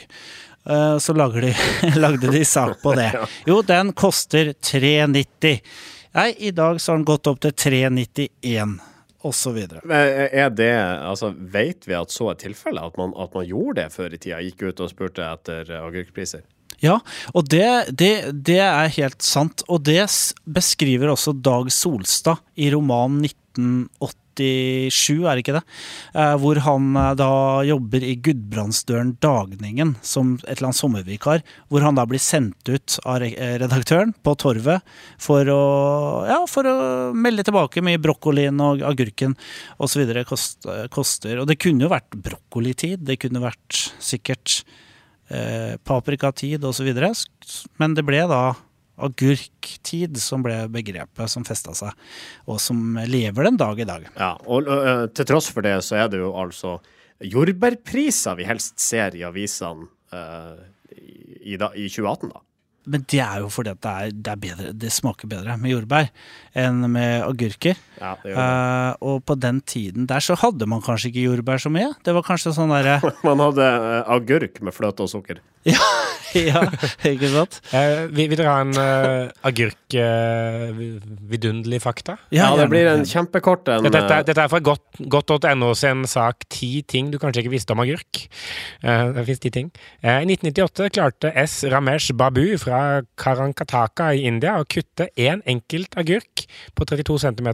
Eh, 0.69 0.97
Så 1.01 1.13
de, 1.13 1.53
lagde 2.03 2.31
de 2.31 2.43
sak 2.45 2.81
på 2.83 2.93
det. 2.95 3.11
Jo, 3.49 3.61
den 3.61 3.93
koster 3.93 4.53
3,90. 4.53 5.59
Nei, 6.13 6.29
i 6.37 6.51
dag 6.51 6.79
så 6.81 6.91
har 6.91 6.97
den 7.01 7.05
gått 7.09 7.27
opp 7.29 7.39
til 7.41 7.51
3,91, 7.53 8.77
osv. 9.21 9.57
Men 9.85 10.29
Er 10.31 10.49
det 10.49 10.71
Altså, 10.73 11.33
vet 11.37 11.85
vi 11.87 11.93
at 11.97 12.09
så 12.13 12.31
er 12.31 12.39
tilfellet? 12.41 12.91
At 12.93 12.97
man, 12.97 13.13
at 13.17 13.33
man 13.35 13.45
gjorde 13.45 13.81
det 13.83 13.89
før 13.93 14.13
i 14.13 14.17
tida? 14.21 14.39
Gikk 14.45 14.63
ut 14.69 14.79
og 14.85 14.89
spurte 14.93 15.25
etter 15.25 15.69
eh, 15.69 15.83
agurkpriser? 15.85 16.45
Ja, 16.79 16.99
og 17.35 17.49
det, 17.51 17.91
det, 17.99 18.13
det 18.47 18.61
er 18.63 18.93
helt 18.95 19.21
sant. 19.25 19.65
Og 19.67 19.81
det 19.83 20.05
beskriver 20.47 21.11
også 21.11 21.33
Dag 21.35 21.67
Solstad 21.75 22.39
i 22.55 22.69
romanen 22.71 23.19
1987, 24.39 25.25
er 25.27 25.37
det 25.37 25.43
ikke 25.43 25.55
det? 25.57 25.63
Eh, 26.15 26.35
hvor 26.41 26.59
han 26.65 26.89
eh, 26.97 27.11
da 27.19 27.31
jobber 27.67 28.05
i 28.05 28.15
Gudbrandsdølen 28.25 29.15
Dagningen 29.23 29.95
som 30.05 30.35
et 30.41 30.55
eller 30.57 30.69
annet 30.69 30.79
sommervikar. 30.79 31.43
Hvor 31.69 31.85
han 31.85 31.99
da 31.99 32.05
blir 32.09 32.23
sendt 32.23 32.71
ut 32.71 32.97
av 33.03 33.25
eh, 33.27 33.55
redaktøren 33.61 34.13
på 34.23 34.35
Torvet 34.39 34.85
for 35.21 35.49
å, 35.53 35.61
ja, 36.29 36.39
for 36.49 36.69
å 36.69 36.77
melde 37.15 37.45
tilbake 37.47 37.83
mye 37.85 38.01
brokkolien 38.01 38.59
og 38.63 38.83
agurken 38.87 39.35
osv. 39.77 40.05
Kost, 40.29 40.67
koster. 40.93 41.41
Og 41.41 41.49
det 41.49 41.59
kunne 41.61 41.85
jo 41.85 41.91
vært 41.91 42.15
brokkolitid. 42.15 43.03
Det 43.07 43.19
kunne 43.21 43.43
vært 43.43 43.83
sikkert 44.03 44.61
eh, 45.29 45.75
paprikatid 45.83 46.63
osv. 46.65 46.89
Men 47.79 47.95
det 47.97 48.05
ble 48.07 48.25
da 48.29 48.43
agurktid 49.05 50.17
som 50.21 50.43
ble 50.45 50.61
begrepet 50.71 51.31
som 51.31 51.45
festa 51.47 51.75
seg, 51.77 51.93
og 52.49 52.59
som 52.63 52.99
lever 53.09 53.49
den 53.49 53.59
dag 53.59 53.79
i 53.79 53.87
dag. 53.89 54.09
Ja, 54.15 54.33
og 54.45 54.69
øh, 54.69 55.05
til 55.15 55.29
tross 55.29 55.49
for 55.53 55.65
det 55.65 55.77
så 55.85 56.01
er 56.03 56.11
det 56.11 56.21
jo 56.21 56.33
altså 56.39 56.77
jordbærpriser 57.19 58.37
vi 58.39 58.47
helst 58.47 58.79
ser 58.79 59.15
i 59.15 59.25
avisene 59.27 59.89
øh, 60.15 60.61
i, 61.41 61.57
da, 61.59 61.71
i 61.75 61.87
2018, 61.89 62.31
da. 62.33 62.43
Men 62.89 63.05
det 63.11 63.21
er 63.23 63.43
jo 63.43 63.49
fordi 63.53 63.73
at 63.75 63.81
det, 63.85 63.91
er, 63.93 64.13
det, 64.15 64.33
er 64.33 64.41
bedre, 64.45 64.73
det 64.85 64.91
smaker 64.93 65.29
bedre 65.31 65.57
med 65.61 65.73
jordbær 65.75 66.09
enn 66.57 66.81
med 66.91 67.23
agurker. 67.27 67.77
Ja, 67.99 68.15
det 68.23 68.31
gjør 68.31 68.39
det. 68.39 68.47
Eh, 68.47 68.91
og 69.11 69.21
på 69.29 69.37
den 69.39 69.61
tiden 69.69 70.07
der 70.09 70.23
så 70.25 70.37
hadde 70.41 70.67
man 70.69 70.81
kanskje 70.85 71.11
ikke 71.11 71.27
jordbær 71.27 71.61
så 71.61 71.71
mye. 71.73 71.91
Det 72.05 72.15
var 72.17 72.25
kanskje 72.27 72.55
sånn 72.57 72.73
derre 72.73 72.99
Man 73.27 73.41
hadde 73.43 73.65
uh, 73.65 74.01
agurk 74.15 74.59
med 74.65 74.75
fløte 74.75 75.05
og 75.05 75.11
sukker. 75.11 75.43
ja, 75.67 75.79
ja, 76.49 76.61
ikke 77.05 77.29
sant? 77.33 77.59
Uh, 77.73 78.07
vil, 78.15 78.29
vil 78.31 78.39
dere 78.39 78.53
ha 78.53 78.63
en 78.63 78.73
uh, 78.79 79.47
agurk 79.49 79.97
uh, 79.99 80.71
vidunderlig 81.29 81.81
fakta. 81.83 82.15
Ja, 82.33 82.49
det 82.57 82.69
blir 82.71 82.89
en 82.91 83.05
kjempekort 83.07 83.69
en. 83.73 83.85
Dette, 83.85 84.01
dette, 84.01 84.21
dette 84.31 84.45
er 84.45 84.51
fra 84.51 84.61
godt- 84.63 85.03
godt.no 85.11 85.73
sin 85.77 86.05
sak 86.09 86.47
'Ti 86.49 86.71
ting 86.87 87.11
du 87.11 87.19
kanskje 87.21 87.43
ikke 87.43 87.53
visste 87.53 87.75
om 87.75 87.83
agurk'. 87.83 88.25
Eh, 88.81 89.03
det 89.15 89.25
finnes 89.27 89.41
ti 89.43 89.51
ting. 89.53 89.69
Eh, 90.01 90.21
I 90.23 90.25
1998 90.29 90.89
klarte 90.95 91.31
S. 91.35 91.63
Ramesh 91.71 92.13
Babu 92.17 92.57
fra 92.61 92.78
Karankataka 93.19 94.05
i 94.15 94.25
India 94.29 94.51
å 94.59 94.67
kutte 94.69 95.05
én 95.19 95.39
enkelt 95.49 95.91
agurk 95.99 96.35
på 96.75 96.81
32 96.89 97.19
cm 97.25 97.49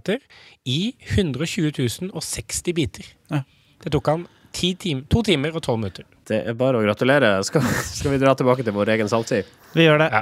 i 0.69 0.79
120 1.15 2.11
060 2.11 2.77
biter. 2.77 3.05
Ja. 3.33 3.39
Det 3.83 3.89
tok 3.93 4.05
han 4.11 4.21
ti 4.55 4.69
tim 4.79 4.99
to 5.11 5.19
timer 5.25 5.51
og 5.55 5.61
tolv 5.65 5.79
minutter. 5.83 6.05
Det 6.25 6.39
er 6.49 6.55
bare 6.57 6.79
å 6.79 6.85
gratulere. 6.85 7.27
Skal, 7.45 7.61
skal 7.85 8.11
vi 8.15 8.21
dra 8.23 8.31
tilbake 8.37 8.63
til 8.65 8.73
vår 8.75 8.87
egen 8.95 9.09
saltid? 9.11 9.43
Vi 9.75 9.83
gjør 9.85 9.97
det. 10.05 10.09
Ja. 10.15 10.21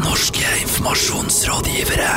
Norske 0.00 0.46
informasjonsrådgivere. 0.64 2.12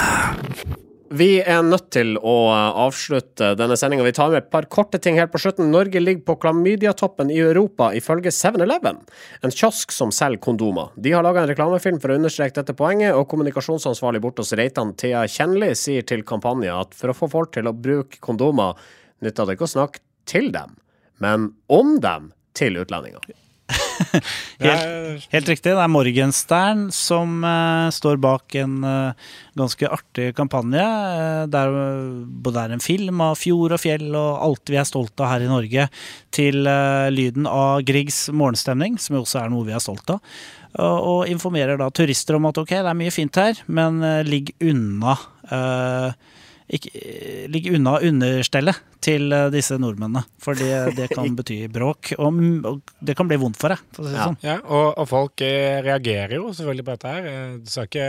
Vi 1.12 1.42
er 1.44 1.60
nødt 1.68 1.90
til 1.92 2.14
å 2.16 2.34
eh, 2.54 2.78
avslutte 2.86 3.50
denne 3.60 3.76
sendinga. 3.76 4.06
Vi 4.08 4.14
tar 4.16 4.30
med 4.32 4.46
et 4.46 4.52
par 4.54 4.64
korte 4.72 4.96
ting 5.04 5.18
helt 5.20 5.34
på 5.34 5.42
slutten. 5.44 5.68
Norge 5.74 6.00
ligger 6.00 6.24
på 6.30 6.38
klamydiatoppen 6.46 7.34
i 7.34 7.42
Europa 7.44 7.90
ifølge 7.98 8.32
7-Eleven, 8.32 9.02
en 9.44 9.52
kiosk 9.52 9.92
som 9.92 10.14
selger 10.16 10.40
kondomer. 10.46 10.94
De 10.96 11.12
har 11.12 11.26
laga 11.28 11.44
en 11.44 11.52
reklamefilm 11.52 12.00
for 12.00 12.14
å 12.14 12.18
understreke 12.22 12.56
dette 12.62 12.78
poenget, 12.80 13.12
og 13.18 13.28
kommunikasjonsansvarlig 13.34 14.24
borte 14.24 14.46
hos 14.46 14.56
Reitan, 14.56 14.96
Thea 14.96 15.26
Kjenli, 15.28 15.74
sier 15.76 16.08
til 16.08 16.24
kampanjen 16.24 16.80
at 16.80 16.96
for 16.96 17.12
å 17.12 17.18
få 17.18 17.28
folk 17.36 17.52
til 17.58 17.68
å 17.68 17.76
bruke 17.76 18.24
kondomer, 18.24 18.80
nytter 19.20 19.50
det 19.50 19.60
ikke 19.60 19.68
å 19.68 19.76
snakke 19.76 20.06
til 20.32 20.48
dem, 20.56 20.80
men 21.20 21.52
om 21.68 21.98
dem 22.00 22.32
til 22.56 22.80
utlendinger. 22.80 23.28
Helt, 24.62 25.26
helt 25.32 25.50
riktig. 25.50 25.72
Det 25.74 25.82
er 25.82 25.92
Morgenstern 25.92 26.88
som 26.96 27.42
uh, 27.46 27.90
står 27.94 28.20
bak 28.22 28.56
en 28.62 28.80
uh, 28.86 29.32
ganske 29.58 29.90
artig 29.90 30.30
kampanje. 30.38 30.82
Uh, 30.82 31.44
der 31.52 31.74
både 32.44 32.66
er 32.66 32.76
en 32.76 32.84
film 32.84 33.24
av 33.26 33.38
fjord 33.40 33.76
og 33.78 33.82
fjell 33.82 34.10
og 34.12 34.42
alt 34.46 34.72
vi 34.72 34.80
er 34.82 34.88
stolt 34.88 35.24
av 35.24 35.32
her 35.34 35.46
i 35.46 35.52
Norge, 35.52 35.88
til 36.32 36.64
lyden 37.12 37.48
av 37.50 37.82
Griegs 37.88 38.26
morgenstemning, 38.32 38.98
som 39.02 39.20
også 39.20 39.42
er 39.42 39.52
noe 39.52 39.68
vi 39.68 39.76
er 39.76 39.84
stolt 39.84 40.14
av. 40.14 40.22
Og, 40.80 41.26
informerer 41.28 41.76
da 41.76 41.90
turister 41.92 42.38
om 42.38 42.48
at 42.48 42.62
ok, 42.62 42.78
det 42.78 42.88
er 42.88 42.96
mye 42.96 43.12
fint 43.12 43.36
her, 43.36 43.60
men 43.68 44.00
ligg 44.24 44.54
unna 44.64 45.18
ikke, 45.52 46.40
Ligg 46.72 47.66
unna 47.76 47.98
understellet 48.00 48.78
til 49.04 49.32
eh, 49.36 49.50
disse 49.52 49.76
nordmennene. 49.82 50.22
For 50.40 50.56
det, 50.56 50.96
det 50.96 51.10
kan 51.18 51.34
bety 51.36 51.58
bråk, 51.74 52.14
og, 52.22 52.38
og 52.70 52.94
det 53.04 53.16
kan 53.20 53.28
bli 53.28 53.38
vondt 53.42 53.60
for 53.60 53.74
deg. 53.74 53.82
For 53.96 54.06
å 54.06 54.08
si 54.08 54.16
Ja. 54.16 54.28
sånn. 54.30 54.38
Ja, 54.46 54.56
og, 54.64 54.94
og 55.02 55.10
folk 55.10 55.44
eh, 55.44 55.82
reagerer 55.84 56.38
jo 56.38 56.52
selvfølgelig 56.56 56.86
på 56.88 56.96
dette 56.96 57.12
her. 57.16 57.28
Eh, 57.32 57.56
Du 57.66 57.72
skal 57.74 57.90
ikke, 57.90 58.08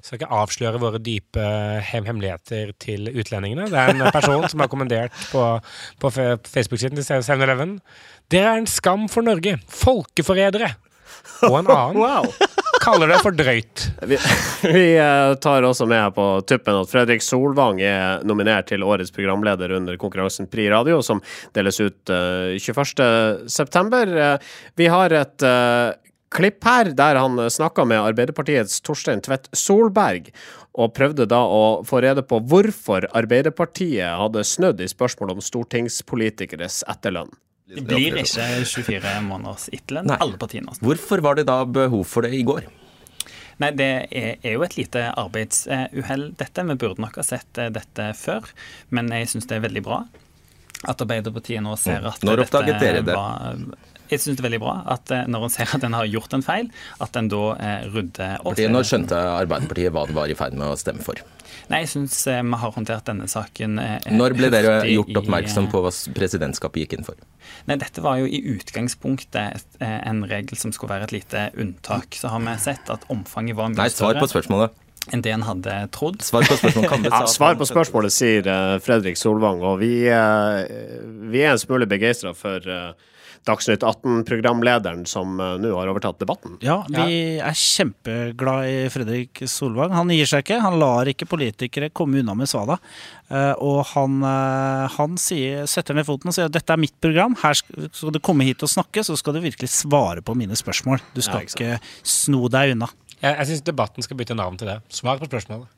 skal 0.00 0.20
ikke 0.20 0.30
avsløre 0.40 0.80
våre 0.82 1.02
dype 1.04 1.44
hem 1.90 2.08
hemmeligheter 2.08 2.72
til 2.80 3.10
utlendingene. 3.12 3.68
Det 3.72 3.82
er 3.84 3.92
en 3.96 4.06
person 4.14 4.46
som 4.48 4.64
har 4.64 4.70
kommandert 4.72 5.12
på, 5.32 5.44
på 6.00 6.12
Facebook-siden 6.16 6.96
til 6.96 7.04
7-Eleven. 7.20 7.76
Dere 8.32 8.54
er 8.54 8.62
en 8.62 8.70
skam 8.70 9.08
for 9.12 9.26
Norge. 9.26 9.58
Folkeforrædere. 9.68 10.72
Og 11.50 11.58
en 11.60 11.68
annen 11.76 12.00
Wow! 12.00 12.30
Kaller 12.80 13.10
det 13.10 13.20
for 13.22 13.36
drøyt. 13.36 13.86
Vi, 14.08 14.18
vi 14.64 14.84
eh, 14.96 15.34
tar 15.42 15.66
også 15.66 15.86
med 15.90 16.00
her 16.00 16.12
på 16.16 16.26
tuppen 16.48 16.80
at 16.80 16.90
Fredrik 16.90 17.24
Solvang 17.24 17.80
er 17.84 18.24
nominert 18.26 18.70
til 18.70 18.84
årets 18.86 19.12
programleder 19.14 19.76
under 19.76 19.98
konkurransen 20.00 20.48
Pri 20.50 20.68
Radio, 20.72 21.00
som 21.04 21.22
deles 21.56 21.80
ut 21.82 22.12
eh, 22.12 22.56
21.9. 22.56 24.00
Uh, 24.10 24.54
vi 24.80 24.88
har 24.92 25.12
et 25.16 25.46
eh, 25.46 25.90
klipp 26.32 26.64
her 26.64 26.92
der 26.96 27.20
han 27.20 27.38
snakka 27.50 27.84
med 27.88 28.00
Arbeiderpartiets 28.00 28.80
Torstein 28.86 29.22
Tvedt 29.24 29.50
Solberg, 29.56 30.30
og 30.78 30.94
prøvde 30.94 31.26
da 31.28 31.40
å 31.42 31.82
få 31.86 32.00
rede 32.04 32.22
på 32.24 32.38
hvorfor 32.48 33.08
Arbeiderpartiet 33.18 34.16
hadde 34.20 34.46
snødd 34.46 34.80
i 34.84 34.90
spørsmålet 34.90 35.36
om 35.38 35.44
stortingspolitikeres 35.44 36.84
etterlønn. 36.88 37.32
Det 37.70 37.84
blir 37.86 38.18
ikke 38.18 38.46
24 38.66 39.16
måneders 39.26 39.68
etterlønn. 39.74 40.10
Alle 40.16 40.38
partiene. 40.40 40.74
Hvorfor 40.82 41.22
var 41.22 41.38
det 41.38 41.46
da 41.50 41.62
behov 41.64 42.02
for 42.10 42.26
det 42.26 42.34
i 42.34 42.42
går? 42.46 42.66
Nei, 43.60 43.70
Det 43.76 43.90
er, 44.10 44.38
jo 44.54 44.64
et 44.64 44.76
lite 44.78 45.04
arbeidsuhell, 45.20 46.30
dette. 46.40 46.64
Vi 46.64 46.76
burde 46.80 47.04
nok 47.04 47.20
ha 47.20 47.24
sett 47.26 47.60
eh, 47.60 47.68
dette 47.74 48.10
før. 48.16 48.48
Men 48.88 49.12
jeg 49.12 49.28
syns 49.34 49.46
det 49.50 49.58
er 49.58 49.66
veldig 49.68 49.84
bra 49.86 50.02
at 50.88 51.02
Arbeiderpartiet 51.04 51.60
nå 51.60 51.74
ser 51.76 52.06
at 52.08 52.22
Når 52.24 52.40
dette 52.40 52.56
oppdaget 52.56 52.80
dere 52.80 53.02
det? 53.04 53.16
Var, 53.16 53.64
jeg 54.10 54.22
syns 54.22 54.38
det 54.38 54.44
er 54.44 54.48
veldig 54.48 54.62
bra 54.62 54.76
at 54.96 55.12
eh, 55.14 55.26
når 55.30 55.48
en 55.48 55.54
ser 55.56 55.74
at 55.76 55.84
en 55.86 55.98
har 55.98 56.08
gjort 56.10 56.38
en 56.38 56.46
feil, 56.46 56.70
at 57.00 57.20
en 57.20 57.28
da 57.32 57.42
eh, 57.56 57.90
rydder 57.90 58.40
opp. 58.40 58.54
Fordi 58.54 58.70
Når 58.70 58.88
skjønte 58.90 59.20
Arbeiderpartiet 59.34 59.94
hva 59.94 60.06
det 60.08 60.16
var 60.18 60.32
i 60.32 60.38
ferd 60.38 60.58
med 60.58 60.72
å 60.72 60.78
stemme 60.80 61.04
for? 61.04 61.22
Nei, 61.70 61.84
jeg 61.84 61.90
syns 61.92 62.16
eh, 62.30 62.42
vi 62.42 62.58
har 62.62 62.72
håndtert 62.74 63.06
denne 63.06 63.28
saken 63.30 63.78
eh, 63.78 64.10
Når 64.10 64.34
ble 64.38 64.50
dere 64.50 64.80
gjort 64.90 65.12
i, 65.12 65.16
oppmerksom 65.20 65.68
på 65.70 65.82
hva 65.84 65.92
presidentskapet 66.16 66.82
gikk 66.84 66.96
inn 66.98 67.06
for? 67.06 67.18
Nei, 67.70 67.76
dette 67.78 68.02
var 68.02 68.18
jo 68.18 68.26
i 68.26 68.40
utgangspunktet 68.56 69.58
et, 69.60 69.80
eh, 69.82 69.98
en 70.10 70.24
regel 70.26 70.58
som 70.58 70.74
skulle 70.74 70.96
være 70.96 71.10
et 71.10 71.14
lite 71.20 71.48
unntak. 71.60 72.18
Så 72.18 72.32
har 72.32 72.42
vi 72.42 72.56
sett 72.62 72.90
at 72.90 73.06
omfanget 73.12 73.58
var 73.58 73.70
mye 73.70 73.76
større. 73.78 73.86
Nei, 73.86 73.98
svar 74.00 74.18
på 74.18 74.30
spørsmålet. 74.32 74.86
enn 75.14 75.22
det 75.24 75.32
en 75.32 75.46
hadde 75.46 75.76
trodd. 75.94 76.20
Svar 76.26 76.44
på 76.46 76.58
spørsmålet 76.58 76.90
kan 76.90 77.06
Ja, 77.08 77.22
svar 77.30 77.54
på 77.58 77.68
spørsmålet, 77.70 78.14
sier 78.14 78.50
eh, 78.50 78.74
Fredrik 78.82 79.18
Solvang, 79.18 79.62
og 79.62 79.78
vi, 79.84 79.94
eh, 80.10 80.98
vi 81.30 81.44
er 81.44 81.54
en 81.54 81.62
smule 81.62 81.88
begeistra 81.90 82.34
for 82.36 82.66
eh, 82.66 82.92
Dagsnytt 83.48 83.84
18-programlederen 83.86 85.06
som 85.08 85.38
eh, 85.40 85.54
nå 85.62 85.70
har 85.78 85.88
overtatt 85.92 86.18
debatten. 86.20 86.58
Ja, 86.64 86.82
vi 86.90 87.38
er 87.40 87.56
kjempeglad 87.56 88.66
i 88.68 88.74
Fredrik 88.92 89.44
Solvang. 89.48 89.94
Han 89.96 90.12
gir 90.12 90.28
seg 90.28 90.44
ikke. 90.44 90.58
Han 90.60 90.76
lar 90.82 91.08
ikke 91.08 91.28
politikere 91.30 91.88
komme 91.94 92.20
unna 92.20 92.34
med 92.36 92.50
svada. 92.50 92.76
Eh, 93.30 93.54
og 93.64 93.80
han, 93.94 94.20
eh, 94.26 94.98
han 94.98 95.16
sier, 95.20 95.64
setter 95.70 95.96
ned 95.96 96.08
foten 96.08 96.32
og 96.32 96.36
sier 96.36 96.50
at 96.50 96.56
dette 96.58 96.74
er 96.76 96.82
mitt 96.82 96.96
program. 97.00 97.38
Her 97.40 97.56
skal 97.56 98.12
du 98.12 98.20
komme 98.20 98.44
hit 98.48 98.66
og 98.66 98.72
snakke, 98.72 99.06
så 99.06 99.16
skal 99.16 99.38
du 99.38 99.44
virkelig 99.46 99.72
svare 99.72 100.20
på 100.20 100.36
mine 100.36 100.58
spørsmål. 100.58 101.00
Du 101.16 101.22
skal 101.24 101.40
Ja, 101.40 101.46
ikke 101.46 101.60
ikke 101.60 101.78
sno 102.06 102.48
deg 102.52 102.74
unna. 102.74 102.88
Jeg, 103.20 103.36
jeg 103.36 103.48
syns 103.50 103.64
debatten 103.66 104.04
skal 104.04 104.16
bytte 104.16 104.36
navn 104.36 104.56
til 104.60 104.70
det. 104.70 104.78
Svar 104.92 105.20
på 105.20 105.28
spørsmålet. 105.28 105.68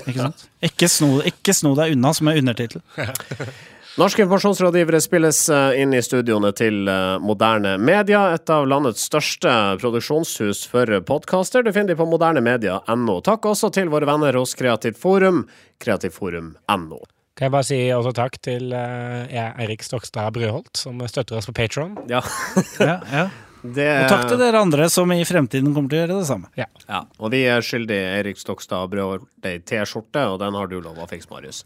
Ikke 0.00 0.16
sant? 0.16 0.46
Ikke 0.64 0.88
sno, 0.88 1.18
ikke 1.28 1.52
sno 1.56 1.74
deg 1.76 1.96
unna, 1.96 2.12
som 2.16 2.30
er 2.32 2.40
undertittel. 2.40 2.84
Norske 3.96 4.22
informasjonsrådgivere 4.22 4.98
spilles 5.00 5.38
eh, 5.48 5.78
inn 5.80 5.94
i 5.96 6.02
studioene 6.04 6.50
til 6.52 6.82
eh, 6.84 7.14
Moderne 7.24 7.78
Media, 7.80 8.26
et 8.36 8.50
av 8.52 8.66
landets 8.68 9.06
største 9.08 9.48
produksjonshus 9.80 10.66
for 10.68 10.90
podkaster. 11.08 11.64
Du 11.64 11.70
finner 11.72 11.94
de 11.94 11.96
på 11.96 12.04
modernemedia.no. 12.10 13.14
Takk 13.24 13.48
også 13.54 13.70
til 13.72 13.88
våre 13.88 14.04
venner 14.10 14.36
hos 14.36 14.52
Kreativt 14.58 15.00
Forum, 15.00 15.46
kreativforum.no. 15.80 16.98
Kan 17.36 17.48
jeg 17.48 17.54
bare 17.56 17.68
si 17.68 17.78
også 17.96 18.12
takk 18.20 18.36
til 18.44 18.68
eh, 18.76 19.32
Eirik 19.62 19.88
Stokstad 19.88 20.28
Brøholt, 20.36 20.74
som 20.76 21.00
støtter 21.08 21.40
oss 21.40 21.48
på 21.48 21.56
Patron. 21.56 21.96
Ja, 22.12 22.20
Ja, 22.90 22.98
ja. 23.14 23.24
det 23.64 23.88
Og 24.02 24.12
takk 24.12 24.28
til 24.34 24.42
dere 24.44 24.60
andre 24.60 24.90
som 24.92 25.08
i 25.16 25.22
fremtiden 25.24 25.72
kommer 25.72 25.88
til 25.88 26.02
å 26.02 26.04
gjøre 26.04 26.20
det 26.20 26.28
samme. 26.28 26.52
Ja, 26.60 27.00
og 27.16 27.32
vi 27.32 27.46
er 27.48 27.64
skyldig 27.64 28.02
Eirik 28.12 28.44
Stokstad 28.44 28.92
Brøholt 28.92 29.48
ei 29.48 29.56
T-skjorte, 29.64 30.28
og 30.34 30.42
den 30.44 30.60
har 30.60 30.68
du 30.68 30.82
lov 30.84 31.00
å 31.00 31.08
fikse, 31.08 31.32
Marius. 31.32 31.64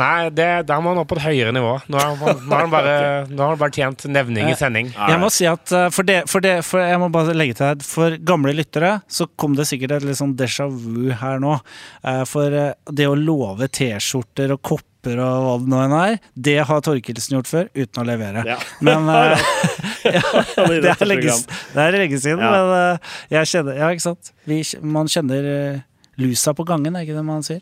Nei, 0.00 0.28
det, 0.34 0.46
der 0.66 0.80
må 0.82 0.90
han 0.90 1.00
opp 1.04 1.10
på 1.12 1.16
et 1.20 1.24
høyere 1.28 1.52
nivå. 1.54 1.74
Nå 1.92 1.98
har 2.00 2.16
han, 2.18 2.40
nå 2.42 2.50
har 2.54 2.64
han, 2.64 2.72
bare, 2.72 2.94
nå 3.30 3.38
har 3.44 3.52
han 3.54 3.60
bare 3.60 3.74
tjent 3.76 4.06
nevning 4.10 4.48
i 4.50 4.56
sending. 4.58 4.88
Jeg 4.94 5.20
må 5.22 5.28
si 5.30 5.46
at 5.46 5.70
eh, 5.74 5.86
for 5.94 6.06
det, 6.08 6.16
for 6.30 6.42
det 6.44 6.56
for 6.66 6.82
Jeg 6.82 6.98
må 7.02 7.10
bare 7.14 7.34
legge 7.36 7.54
til 7.60 7.68
her, 7.70 7.84
for 7.86 8.16
gamle 8.26 8.54
lyttere 8.58 8.96
så 9.10 9.28
kom 9.38 9.54
det 9.58 9.68
sikkert 9.70 9.98
et 10.00 10.08
litt 10.08 10.18
sånn 10.18 10.34
déjà 10.38 10.66
vu 10.70 11.12
her 11.20 11.38
nå. 11.42 11.54
Eh, 12.02 12.24
For 12.28 12.50
eh, 12.58 12.72
det 12.90 13.06
å 13.10 13.14
love 13.18 13.68
T-skjorter 13.70 14.56
og 14.56 14.62
kopper 14.66 15.20
og 15.20 15.44
hva 15.44 15.54
det 15.60 15.68
nå 15.68 15.80
enn 15.84 15.94
er, 15.98 16.14
det 16.32 16.56
har 16.64 16.78
Torkelsen 16.84 17.34
gjort 17.36 17.50
før, 17.50 17.66
uten 17.76 18.00
å 18.00 18.04
levere. 18.08 18.40
Ja. 18.48 18.54
Men 18.80 19.04
uh, 19.04 19.34
ja, 20.16 20.22
er 20.64 20.78
det 20.86 20.94
er 20.96 21.98
lenge 22.00 22.16
siden, 22.22 22.40
Ja. 22.40 22.52
men 22.54 22.70
uh, 22.72 23.10
jeg 23.34 23.50
kjenner 23.52 23.76
Ja, 23.82 23.90
ikke 23.92 24.06
sant? 24.06 24.32
Vi, 24.48 24.62
man 24.80 25.10
kjenner 25.12 25.44
uh, 25.76 25.82
lusa 26.24 26.54
på 26.56 26.64
gangen, 26.64 26.96
er 26.96 27.04
ikke 27.04 27.18
det 27.18 27.26
man 27.28 27.44
sier? 27.44 27.60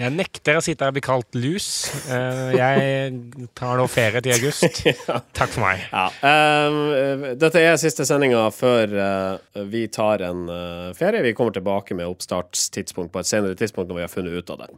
Jeg 0.00 0.14
nekter 0.16 0.56
å 0.56 0.62
sitte 0.64 0.86
her 0.86 0.92
og 0.92 0.96
bli 0.96 1.02
kalt 1.04 1.36
lus. 1.36 1.66
Eh, 2.08 2.54
Jeg 2.56 3.48
tar 3.58 3.76
nå 3.76 3.84
ferie 3.90 4.22
til 4.24 4.32
august. 4.32 4.80
Takk 5.38 5.52
for 5.52 5.64
meg. 5.64 5.82
Ja. 5.92 6.06
eh, 6.24 7.26
dette 7.40 7.60
er 7.60 7.76
siste 7.80 8.06
sendinga 8.08 8.46
før 8.54 8.94
uh, 8.96 9.64
vi 9.70 9.84
tar 9.92 10.24
en 10.26 10.46
uh, 10.48 10.88
ferie. 10.96 11.22
Vi 11.26 11.34
kommer 11.36 11.52
tilbake 11.56 11.96
med 11.98 12.08
oppstartstidspunkt 12.08 13.12
på 13.12 13.20
et 13.22 13.28
senere 13.28 13.58
tidspunkt 13.58 13.90
når 13.92 14.00
vi 14.00 14.06
har 14.06 14.12
funnet 14.12 14.38
ut 14.40 14.54
av 14.54 14.62
det. 14.62 14.70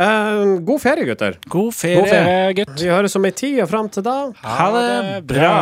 Eh, 0.00 0.54
god 0.70 0.82
ferie, 0.82 1.08
gutter. 1.10 1.36
God 1.50 1.76
ferie. 1.76 2.00
God 2.00 2.08
ferie, 2.14 2.54
gutt. 2.62 2.74
Vi 2.80 2.90
høres 2.92 3.18
om 3.20 3.28
ei 3.28 3.34
tid, 3.36 3.60
og 3.64 3.70
fram 3.72 3.92
til 3.92 4.06
da 4.06 4.16
Ha 4.46 4.70
det 4.76 5.20
bra. 5.28 5.52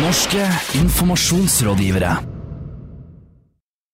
Norske 0.00 0.48
informasjonsrådgivere. 0.80 2.35